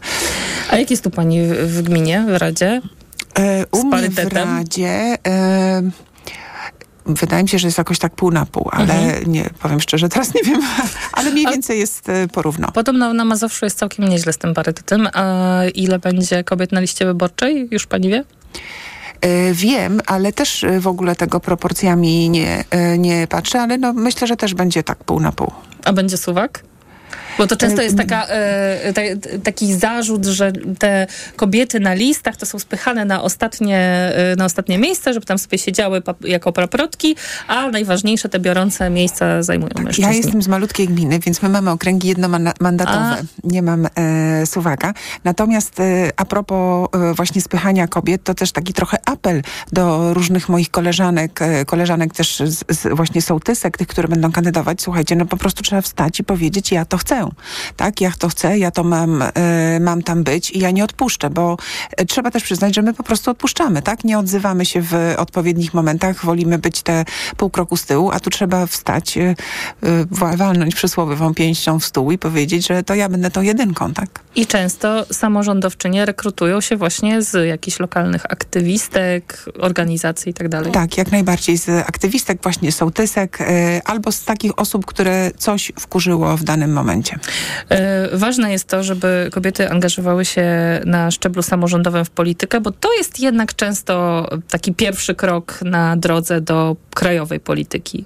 A 0.70 0.77
jak 0.77 0.90
jest 0.90 1.05
tu 1.05 1.11
pani 1.11 1.42
w, 1.42 1.53
w 1.53 1.83
gminie, 1.83 2.25
w 2.29 2.37
Radzie? 2.37 2.83
E, 3.38 3.66
u 3.73 3.85
mnie 3.87 4.11
w? 4.11 4.18
Radzie... 4.33 5.16
E, 5.27 5.83
Wydaje 7.07 7.42
mi 7.42 7.49
się, 7.49 7.59
że 7.59 7.68
jest 7.68 7.79
jakoś 7.79 7.99
tak 7.99 8.14
pół 8.14 8.31
na 8.31 8.46
pół, 8.46 8.68
ale 8.73 8.94
Mhm. 8.94 9.33
nie 9.33 9.51
powiem 9.62 9.81
szczerze, 9.81 10.09
teraz 10.09 10.35
nie 10.35 10.42
wiem, 10.42 10.62
ale 11.12 11.31
mniej 11.31 11.46
więcej 11.46 11.79
jest 11.79 12.09
e, 12.09 12.29
porówno. 12.29 12.68
Podobno 12.73 13.14
na 13.14 13.25
Mazowszu 13.25 13.66
jest 13.66 13.79
całkiem 13.79 14.09
nieźle 14.09 14.33
z 14.33 14.38
tym 14.38 14.55
parytetem. 14.55 15.09
A 15.12 15.59
ile 15.75 15.99
będzie 15.99 16.44
kobiet 16.44 16.73
na 16.73 16.81
liście 16.81 17.07
wyborczej? 17.07 17.68
Już 17.70 17.87
pani 17.87 18.09
wie? 18.09 18.25
E, 19.20 19.52
Wiem, 19.52 20.00
ale 20.06 20.33
też 20.33 20.64
e, 20.64 20.80
w 20.80 20.87
ogóle 20.87 21.16
tego 21.16 21.40
proporcjami 21.40 22.30
nie, 22.30 22.64
e, 22.70 22.98
nie 22.98 23.26
patrzę, 23.26 23.61
ale 23.61 23.78
no 23.78 23.92
myślę, 23.92 24.26
że 24.26 24.37
też 24.37 24.54
będzie 24.54 24.83
tak 24.83 25.04
pół 25.04 25.20
na 25.20 25.33
pół. 25.33 25.50
A 25.85 25.92
będzie 25.92 26.16
suwak? 26.16 26.62
Bo 27.40 27.46
to 27.46 27.57
często 27.57 27.83
jest 27.83 27.96
taka, 27.96 28.26
e, 28.26 28.92
ta, 28.92 29.00
taki 29.44 29.74
zarzut, 29.74 30.26
że 30.26 30.53
te 30.79 31.07
kobiety 31.37 31.81
na 31.81 31.94
listach 31.94 32.37
to 32.37 32.46
są 32.46 32.59
spychane 32.59 33.05
na 33.05 33.22
ostatnie, 33.22 33.79
e, 33.79 34.37
na 34.37 34.44
ostatnie 34.44 34.79
miejsce, 34.79 35.14
żeby 35.14 35.26
tam 35.26 35.38
sobie 35.38 35.59
siedziały 35.59 36.03
jako 36.24 36.53
paprotki, 36.53 37.16
a 37.46 37.68
najważniejsze 37.68 38.29
te 38.29 38.38
biorące 38.38 38.90
miejsca 38.90 39.42
zajmują 39.42 39.70
mężczyźni. 39.79 40.05
Ja 40.05 40.12
jestem 40.12 40.42
z 40.42 40.48
malutkiej 40.48 40.88
gminy, 40.88 41.18
więc 41.18 41.42
my 41.42 41.48
mamy 41.48 41.70
okręgi 41.70 42.09
jednomandatowe. 42.09 43.22
Nie 43.44 43.62
mam 43.62 43.87
e, 43.87 44.46
suwaka. 44.46 44.94
Natomiast 45.24 45.81
e, 45.81 46.11
a 46.16 46.24
propos 46.24 46.88
e, 46.92 47.14
właśnie 47.14 47.40
spychania 47.40 47.88
kobiet, 47.88 48.24
to 48.24 48.35
też 48.35 48.53
taki 48.53 48.72
trochę 48.72 48.98
apel 49.05 49.42
do 49.72 50.14
różnych 50.14 50.48
moich 50.48 50.70
koleżanek, 50.70 51.42
e, 51.42 51.64
koleżanek 51.64 52.14
też 52.14 52.42
z, 52.44 52.64
z 52.68 52.96
właśnie 52.96 53.22
sołtysek, 53.22 53.79
tych, 53.79 53.88
które 53.88 54.09
będą 54.09 54.33
kandydować. 54.33 54.83
Słuchajcie, 54.83 55.16
no 55.16 55.26
po 55.26 55.37
prostu 55.37 55.62
trzeba 55.62 55.83
wstać 55.83 56.20
i 56.20 56.24
powiedzieć, 56.24 56.72
ja 56.72 56.85
to 56.85 56.98
chcę. 56.98 57.29
Tak, 57.76 58.00
ja 58.00 58.12
to 58.18 58.28
chcę, 58.28 58.58
ja 58.58 58.70
to 58.70 58.84
mam, 58.84 59.22
e, 59.22 59.80
mam 59.80 60.02
tam 60.02 60.22
być 60.24 60.50
i 60.50 60.58
ja 60.58 60.70
nie 60.70 60.84
odpuszczę, 60.84 61.30
bo 61.30 61.56
e, 61.96 62.04
trzeba 62.04 62.30
też 62.30 62.42
przyznać, 62.42 62.74
że 62.74 62.82
my 62.82 62.94
po 62.94 63.02
prostu 63.02 63.30
odpuszczamy, 63.30 63.82
tak? 63.82 64.04
Nie 64.04 64.18
odzywamy 64.18 64.66
się 64.66 64.82
w 64.82 64.94
odpowiednich 65.16 65.74
momentach, 65.74 66.24
wolimy 66.24 66.58
być 66.58 66.82
te 66.82 67.04
pół 67.36 67.50
kroku 67.50 67.76
z 67.76 67.84
tyłu, 67.86 68.10
a 68.10 68.20
tu 68.20 68.30
trzeba 68.30 68.66
wstać, 68.66 69.18
e, 69.18 69.34
wa- 70.10 70.36
walnąć 70.36 70.74
przysłowiową 70.74 71.34
pięścią 71.34 71.78
w 71.80 71.84
stół 71.84 72.10
i 72.12 72.18
powiedzieć, 72.18 72.66
że 72.66 72.82
to 72.82 72.94
ja 72.94 73.08
będę 73.08 73.30
tą 73.30 73.42
jedynką, 73.42 73.92
tak? 73.94 74.08
I 74.34 74.46
często 74.46 75.06
samorządowczynie 75.12 76.06
rekrutują 76.06 76.60
się 76.60 76.76
właśnie 76.76 77.22
z 77.22 77.48
jakichś 77.48 77.80
lokalnych 77.80 78.26
aktywistek, 78.32 79.44
organizacji 79.58 80.30
i 80.30 80.34
tak 80.34 80.48
dalej. 80.48 80.72
Tak, 80.72 80.96
jak 80.98 81.12
najbardziej 81.12 81.58
z 81.58 81.68
aktywistek, 81.68 82.42
właśnie 82.42 82.72
sołtysek, 82.72 83.40
e, 83.40 83.80
albo 83.84 84.12
z 84.12 84.24
takich 84.24 84.58
osób, 84.58 84.86
które 84.86 85.30
coś 85.38 85.72
wkurzyło 85.80 86.36
w 86.36 86.44
danym 86.44 86.72
momencie. 86.72 87.10
E, 87.68 88.09
Ważne 88.18 88.53
jest 88.53 88.64
to, 88.68 88.83
żeby 88.83 89.29
kobiety 89.33 89.70
angażowały 89.70 90.25
się 90.25 90.44
na 90.85 91.11
szczeblu 91.11 91.42
samorządowym 91.42 92.05
w 92.05 92.11
politykę, 92.11 92.61
bo 92.61 92.70
to 92.70 92.92
jest 92.92 93.20
jednak 93.20 93.55
często 93.55 94.27
taki 94.51 94.75
pierwszy 94.75 95.14
krok 95.14 95.59
na 95.62 95.96
drodze 95.96 96.40
do 96.40 96.77
krajowej 96.94 97.40
polityki. 97.40 98.05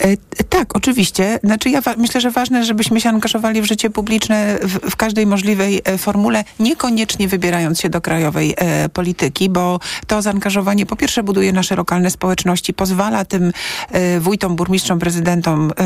E, 0.00 0.16
Tak, 0.48 0.76
oczywiście. 0.76 1.38
Znaczy 1.44 1.70
ja 1.70 1.80
myślę, 1.96 2.20
że 2.20 2.30
ważne, 2.30 2.64
żebyśmy 2.64 3.00
się 3.00 3.08
angażowali 3.08 3.62
w 3.62 3.64
życie 3.64 3.90
publiczne 3.90 4.58
w, 4.62 4.90
w 4.90 4.96
każdej 4.96 5.26
możliwej 5.26 5.80
e, 5.84 5.98
formule, 5.98 6.44
niekoniecznie 6.60 7.28
wybierając 7.28 7.80
się 7.80 7.88
do 7.88 8.00
krajowej 8.00 8.54
e, 8.56 8.88
polityki, 8.88 9.50
bo 9.50 9.80
to 10.06 10.22
zaangażowanie 10.22 10.86
po 10.86 10.96
pierwsze 10.96 11.22
buduje 11.22 11.52
nasze 11.52 11.76
lokalne 11.76 12.10
społeczności, 12.10 12.74
pozwala 12.74 13.24
tym 13.24 13.52
e, 13.90 14.20
wójtom, 14.20 14.56
burmistrzom, 14.56 14.98
prezydentom, 14.98 15.70
e, 15.70 15.84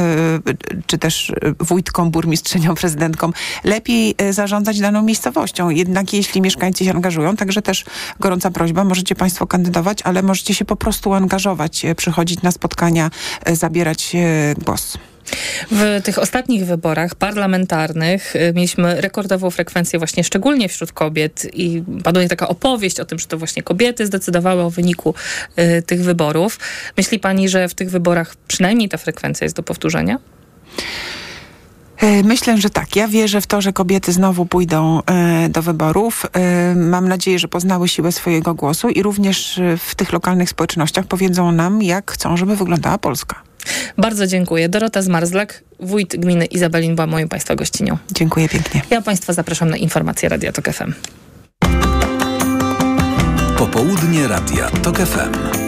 czy 0.86 0.98
też 0.98 1.32
wójtkom, 1.60 2.10
burmistrzyniom, 2.34 2.74
prezydentkom 2.74 3.32
lepiej 3.64 4.14
e, 4.18 4.32
zarządzać 4.32 4.80
daną 4.80 5.02
miejscowością. 5.02 5.70
Jednak 5.70 6.12
jeśli 6.12 6.40
mieszkańcy 6.40 6.84
się 6.84 6.90
angażują, 6.90 7.36
także 7.36 7.62
też 7.62 7.84
gorąca 8.20 8.50
prośba, 8.50 8.84
możecie 8.84 9.14
Państwo 9.14 9.46
kandydować, 9.46 9.98
ale 10.04 10.22
możecie 10.22 10.54
się 10.54 10.64
po 10.64 10.76
prostu 10.76 11.12
angażować, 11.12 11.84
e, 11.84 11.94
przychodzić 11.94 12.42
na 12.42 12.50
spotkania, 12.50 13.10
e, 13.44 13.56
zabierać 13.56 14.16
głos. 14.64 14.98
W 15.70 16.00
tych 16.04 16.18
ostatnich 16.18 16.66
wyborach 16.66 17.14
parlamentarnych 17.14 18.34
mieliśmy 18.54 19.00
rekordową 19.00 19.50
frekwencję 19.50 19.98
właśnie 19.98 20.24
szczególnie 20.24 20.68
wśród 20.68 20.92
kobiet 20.92 21.46
i 21.52 21.82
panuje 22.04 22.28
taka 22.28 22.48
opowieść 22.48 23.00
o 23.00 23.04
tym, 23.04 23.18
że 23.18 23.26
to 23.26 23.38
właśnie 23.38 23.62
kobiety 23.62 24.06
zdecydowały 24.06 24.62
o 24.62 24.70
wyniku 24.70 25.14
y, 25.58 25.82
tych 25.82 26.02
wyborów. 26.02 26.58
Myśli 26.96 27.18
pani, 27.18 27.48
że 27.48 27.68
w 27.68 27.74
tych 27.74 27.90
wyborach 27.90 28.36
przynajmniej 28.48 28.88
ta 28.88 28.98
frekwencja 28.98 29.44
jest 29.44 29.56
do 29.56 29.62
powtórzenia? 29.62 30.18
E, 32.04 32.22
Myślę, 32.22 32.58
że 32.58 32.70
tak. 32.70 32.96
Ja 32.96 33.08
wierzę 33.08 33.40
w 33.40 33.46
to, 33.46 33.60
że 33.60 33.72
kobiety 33.72 34.12
znowu 34.12 34.46
pójdą 34.46 35.00
e, 35.06 35.48
do 35.48 35.62
wyborów. 35.62 36.26
E, 36.32 36.74
mam 36.74 37.08
nadzieję, 37.08 37.38
że 37.38 37.48
poznały 37.48 37.88
siłę 37.88 38.12
swojego 38.12 38.54
głosu 38.54 38.88
i 38.88 39.02
również 39.02 39.60
w 39.78 39.94
tych 39.94 40.12
lokalnych 40.12 40.48
społecznościach 40.48 41.06
powiedzą 41.06 41.52
nam, 41.52 41.82
jak 41.82 42.10
chcą, 42.10 42.36
żeby 42.36 42.56
wyglądała 42.56 42.98
Polska. 42.98 43.42
Bardzo 43.98 44.26
dziękuję. 44.26 44.68
Dorota 44.68 45.02
Zmarzlak, 45.02 45.64
wójt 45.80 46.16
gminy 46.16 46.44
Izabelin 46.44 46.94
była 46.94 47.06
moją 47.06 47.28
Państwa 47.28 47.54
gościnią. 47.54 47.98
Dziękuję 48.14 48.48
pięknie. 48.48 48.82
Ja 48.90 49.02
Państwa 49.02 49.32
zapraszam 49.32 49.70
na 49.70 49.76
informacje 49.76 50.28
Radia 50.28 50.52
Tok 50.52 50.68
FM. 50.68 50.92
Popołudnie 53.58 54.28
Radia 54.28 54.70
TOK 54.70 54.98
FM. 54.98 55.63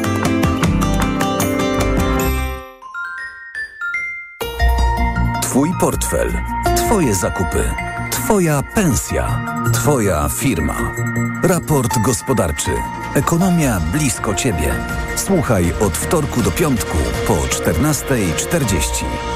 Twój 5.57 5.73
portfel, 5.81 6.33
Twoje 6.77 7.15
zakupy, 7.15 7.71
Twoja 8.11 8.63
pensja, 8.63 9.41
Twoja 9.73 10.29
firma. 10.29 10.95
Raport 11.43 11.99
gospodarczy. 11.99 12.71
Ekonomia 13.15 13.81
blisko 13.93 14.35
Ciebie. 14.35 14.75
Słuchaj 15.17 15.73
od 15.81 15.99
wtorku 15.99 16.43
do 16.43 16.51
piątku 16.51 16.99
po 17.27 17.35
14.40. 17.35 19.36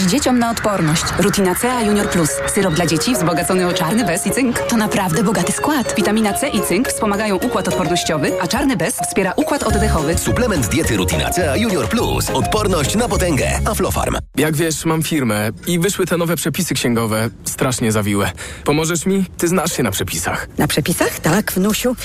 Dawać 0.00 0.12
dzieciom 0.12 0.38
na 0.38 0.50
odporność? 0.50 1.02
Rutina 1.18 1.54
C 1.54 1.72
A 1.72 1.82
Junior 1.82 2.10
Plus. 2.10 2.30
Syrop 2.54 2.74
dla 2.74 2.86
dzieci 2.86 3.14
wzbogacony 3.14 3.66
o 3.66 3.72
czarny 3.72 4.04
bez 4.04 4.26
i 4.26 4.30
cynk. 4.30 4.58
To 4.58 4.76
naprawdę 4.76 5.24
bogaty 5.24 5.52
skład. 5.52 5.94
Witamina 5.96 6.32
C 6.32 6.48
i 6.48 6.62
cynk 6.62 6.88
wspomagają 6.88 7.36
układ 7.36 7.68
odpornościowy, 7.68 8.32
a 8.40 8.46
czarny 8.48 8.76
bez 8.76 8.94
wspiera 8.94 9.32
układ 9.36 9.62
oddechowy. 9.62 10.18
Suplement 10.18 10.66
diety 10.68 10.96
Rutina 10.96 11.30
C 11.30 11.58
Junior 11.58 11.88
Plus. 11.88 12.30
Odporność 12.30 12.94
na 12.94 13.08
potęgę. 13.08 13.60
Aflofarm. 13.64 14.16
Jak 14.36 14.56
wiesz, 14.56 14.84
mam 14.84 15.02
firmę 15.02 15.50
i 15.66 15.78
wyszły 15.78 16.06
te 16.06 16.16
nowe 16.16 16.36
przepisy 16.36 16.74
księgowe, 16.74 17.30
strasznie 17.44 17.92
zawiłe. 17.92 18.32
Pomożesz 18.64 19.06
mi? 19.06 19.24
Ty 19.38 19.48
znasz 19.48 19.72
się 19.76 19.82
na 19.82 19.90
przepisach. 19.90 20.48
Na 20.58 20.66
przepisach? 20.66 21.18
Tak, 21.20 21.52
wnusiu. 21.52 21.96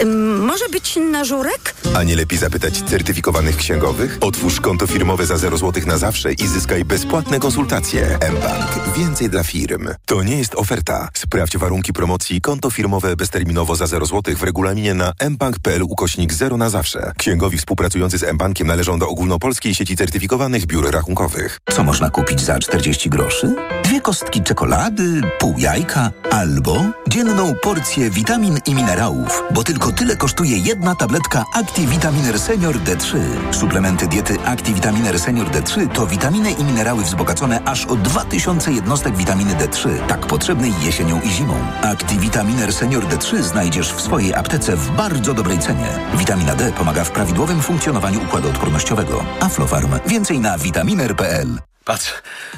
Ym, 0.00 0.44
może 0.46 0.68
być 0.68 0.98
na 1.10 1.24
żurek? 1.24 1.74
A 1.96 2.02
nie 2.02 2.16
lepiej 2.16 2.38
zapytać 2.38 2.82
certyfikowanych 2.82 3.56
księgowych? 3.56 4.18
Otwórz 4.20 4.60
konto 4.60 4.86
firmowe 4.86 5.26
za 5.26 5.36
0 5.38 5.56
zł 5.58 5.82
na 5.86 5.98
zawsze 5.98 6.32
i 6.32 6.46
zyskaj 6.46 6.76
Uzyskaj 6.76 6.84
bezpłatne 7.16 7.40
konsultacje. 7.40 8.18
mBank. 8.32 8.96
Więcej 8.96 9.30
dla 9.30 9.42
firm. 9.44 9.88
To 10.06 10.22
nie 10.22 10.38
jest 10.38 10.54
oferta. 10.54 11.08
Sprawdź 11.14 11.56
warunki 11.58 11.92
promocji 11.92 12.40
konto 12.40 12.70
firmowe 12.70 13.16
bezterminowo 13.16 13.76
za 13.76 13.86
0 13.86 14.06
zł 14.06 14.34
w 14.36 14.42
regulaminie 14.42 14.94
na 14.94 15.12
mbank.pl 15.30 15.82
ukośnik 15.82 16.32
0 16.32 16.56
na 16.56 16.70
zawsze. 16.70 17.12
Księgowi 17.18 17.58
współpracujący 17.58 18.18
z 18.18 18.32
mBankiem 18.32 18.66
należą 18.66 18.98
do 18.98 19.08
ogólnopolskiej 19.08 19.74
sieci 19.74 19.96
certyfikowanych 19.96 20.66
biur 20.66 20.90
rachunkowych. 20.90 21.60
Co 21.72 21.84
można 21.84 22.10
kupić 22.10 22.40
za 22.40 22.58
40 22.58 23.10
groszy? 23.10 23.54
Dwie 23.84 24.00
kostki 24.00 24.42
czekolady, 24.42 25.20
pół 25.38 25.54
jajka 25.58 26.10
albo 26.30 26.84
dzienną 27.08 27.54
porcję 27.62 28.10
witamin 28.10 28.58
i 28.66 28.74
minerałów, 28.74 29.42
bo 29.54 29.64
tylko 29.64 29.92
tyle 29.92 30.16
kosztuje 30.16 30.58
jedna 30.58 30.94
tabletka 30.94 31.44
ActiVitaminer 31.54 32.40
Senior 32.40 32.76
D3. 32.76 33.18
Suplementy 33.50 34.06
diety 34.06 34.40
ActiVitaminer 34.44 35.20
Senior 35.20 35.46
D3 35.46 35.92
to 35.92 36.06
witaminy 36.06 36.50
i 36.50 36.64
minerały 36.64 37.05
wzbogacone 37.06 37.60
aż 37.64 37.86
o 37.86 37.96
2000 37.96 38.72
jednostek 38.72 39.16
witaminy 39.16 39.54
D3, 39.54 40.06
tak 40.06 40.26
potrzebnej 40.26 40.72
jesienią 40.82 41.20
i 41.20 41.28
zimą. 41.28 41.54
ActiVitaminer 41.82 42.72
Senior 42.72 43.04
D3 43.04 43.42
znajdziesz 43.42 43.92
w 43.92 44.00
swojej 44.00 44.34
aptece 44.34 44.76
w 44.76 44.90
bardzo 44.90 45.34
dobrej 45.34 45.58
cenie. 45.58 45.88
Witamina 46.14 46.54
D 46.54 46.72
pomaga 46.72 47.04
w 47.04 47.10
prawidłowym 47.10 47.62
funkcjonowaniu 47.62 48.22
układu 48.22 48.48
odpornościowego. 48.48 49.24
Aflofarm. 49.40 49.98
Więcej 50.06 50.38
na 50.38 50.58
vitaminer.pl. 50.58 51.48
Patrz, 51.84 52.12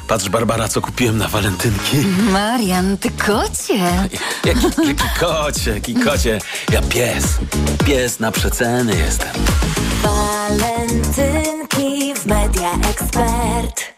patrz 0.09 0.28
Barbara, 0.28 0.68
co 0.68 0.80
kupiłem 0.80 1.18
na 1.18 1.28
walentynki. 1.28 1.96
Marian, 2.32 2.99
ty 2.99 3.11
kocie. 3.11 3.78
Jaki, 4.44 4.44
jaki 4.44 4.94
kocie, 5.20 5.70
jaki 5.74 5.94
kocie. 5.94 6.38
Ja 6.72 6.82
pies. 6.82 7.24
Pies 7.86 8.20
na 8.20 8.32
przeceny 8.32 8.96
jestem. 8.96 9.28
Walentynki 10.03 12.14
w 12.14 12.26
Media 12.26 12.70
Expert. 12.90 13.97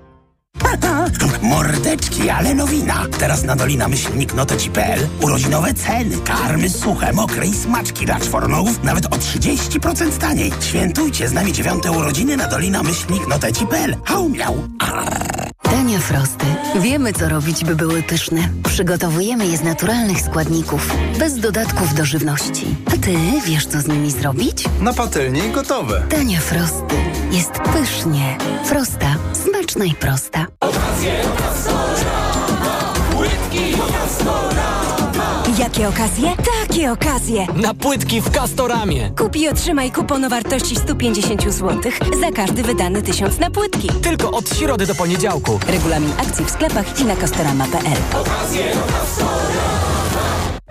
Mordeczki, 1.41 2.29
ale 2.29 2.55
nowina. 2.55 3.05
Teraz 3.19 3.43
na 3.43 3.55
Dolina 3.55 3.87
Myślnik 3.87 4.33
Noteci.pl 4.33 5.07
urodzinowe 5.21 5.73
ceny. 5.73 6.17
Karmy 6.17 6.69
suche, 6.69 7.13
mokre 7.13 7.47
i 7.47 7.53
smaczki 7.53 8.05
dla 8.05 8.19
czworonogów 8.19 8.83
nawet 8.83 9.05
o 9.05 9.17
30% 9.17 10.17
taniej. 10.17 10.51
Świętujcie 10.61 11.27
z 11.27 11.33
nami 11.33 11.53
dziewiąte 11.53 11.91
urodziny 11.91 12.37
na 12.37 12.47
Dolina 12.47 12.83
Myślnik 12.83 13.27
Noteci.pl. 13.27 13.95
Hał 14.05 14.29
miał. 14.29 14.55
Dania 15.71 15.99
Frosty. 15.99 16.45
Wiemy, 16.79 17.13
co 17.13 17.29
robić, 17.29 17.65
by 17.65 17.75
były 17.75 18.03
pyszne. 18.03 18.49
Przygotowujemy 18.63 19.47
je 19.47 19.57
z 19.57 19.63
naturalnych 19.63 20.21
składników, 20.21 20.95
bez 21.19 21.39
dodatków 21.39 21.93
do 21.93 22.05
żywności. 22.05 22.75
A 22.87 22.91
ty 22.91 23.15
wiesz, 23.45 23.65
co 23.65 23.81
z 23.81 23.87
nimi 23.87 24.11
zrobić? 24.11 24.63
Na 24.81 24.93
patelnię 24.93 25.47
i 25.47 25.51
gotowe. 25.51 26.03
Dania 26.09 26.39
Frosty. 26.39 26.95
Jest 27.31 27.51
pysznie. 27.51 28.37
Frosta. 28.65 29.15
Smaczna 29.33 29.85
i 29.85 29.95
prosta. 29.95 30.47
Jakie 35.71 35.87
okazje? 35.87 36.29
Takie 36.61 36.91
okazje! 36.91 37.47
Na 37.55 37.73
płytki 37.73 38.21
w 38.21 38.29
Castoramie. 38.29 39.11
Kup 39.17 39.35
i 39.35 39.49
otrzymaj 39.49 39.91
kupon 39.91 40.25
o 40.25 40.29
wartości 40.29 40.75
150 40.75 41.43
zł 41.53 41.91
za 42.21 42.31
każdy 42.31 42.63
wydany 42.63 43.01
tysiąc 43.01 43.39
na 43.39 43.51
płytki. 43.51 43.87
Tylko 44.01 44.31
od 44.31 44.55
środy 44.57 44.85
do 44.85 44.95
poniedziałku. 44.95 45.59
Regulamin 45.67 46.11
akcji 46.17 46.45
w 46.45 46.49
sklepach 46.51 46.99
i 46.99 47.05
na 47.05 47.15
castorama.pl. 47.15 47.97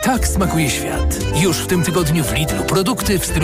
Tak 0.02 0.28
smakuje 0.28 0.70
świat. 0.70 1.16
Już 1.36 1.56
w 1.58 1.66
tym 1.66 1.82
tygodniu 1.82 2.24
w 2.24 2.32
Lidlu 2.32 2.64
produkty 2.64 3.18
w 3.18 3.24
stylu 3.26 3.38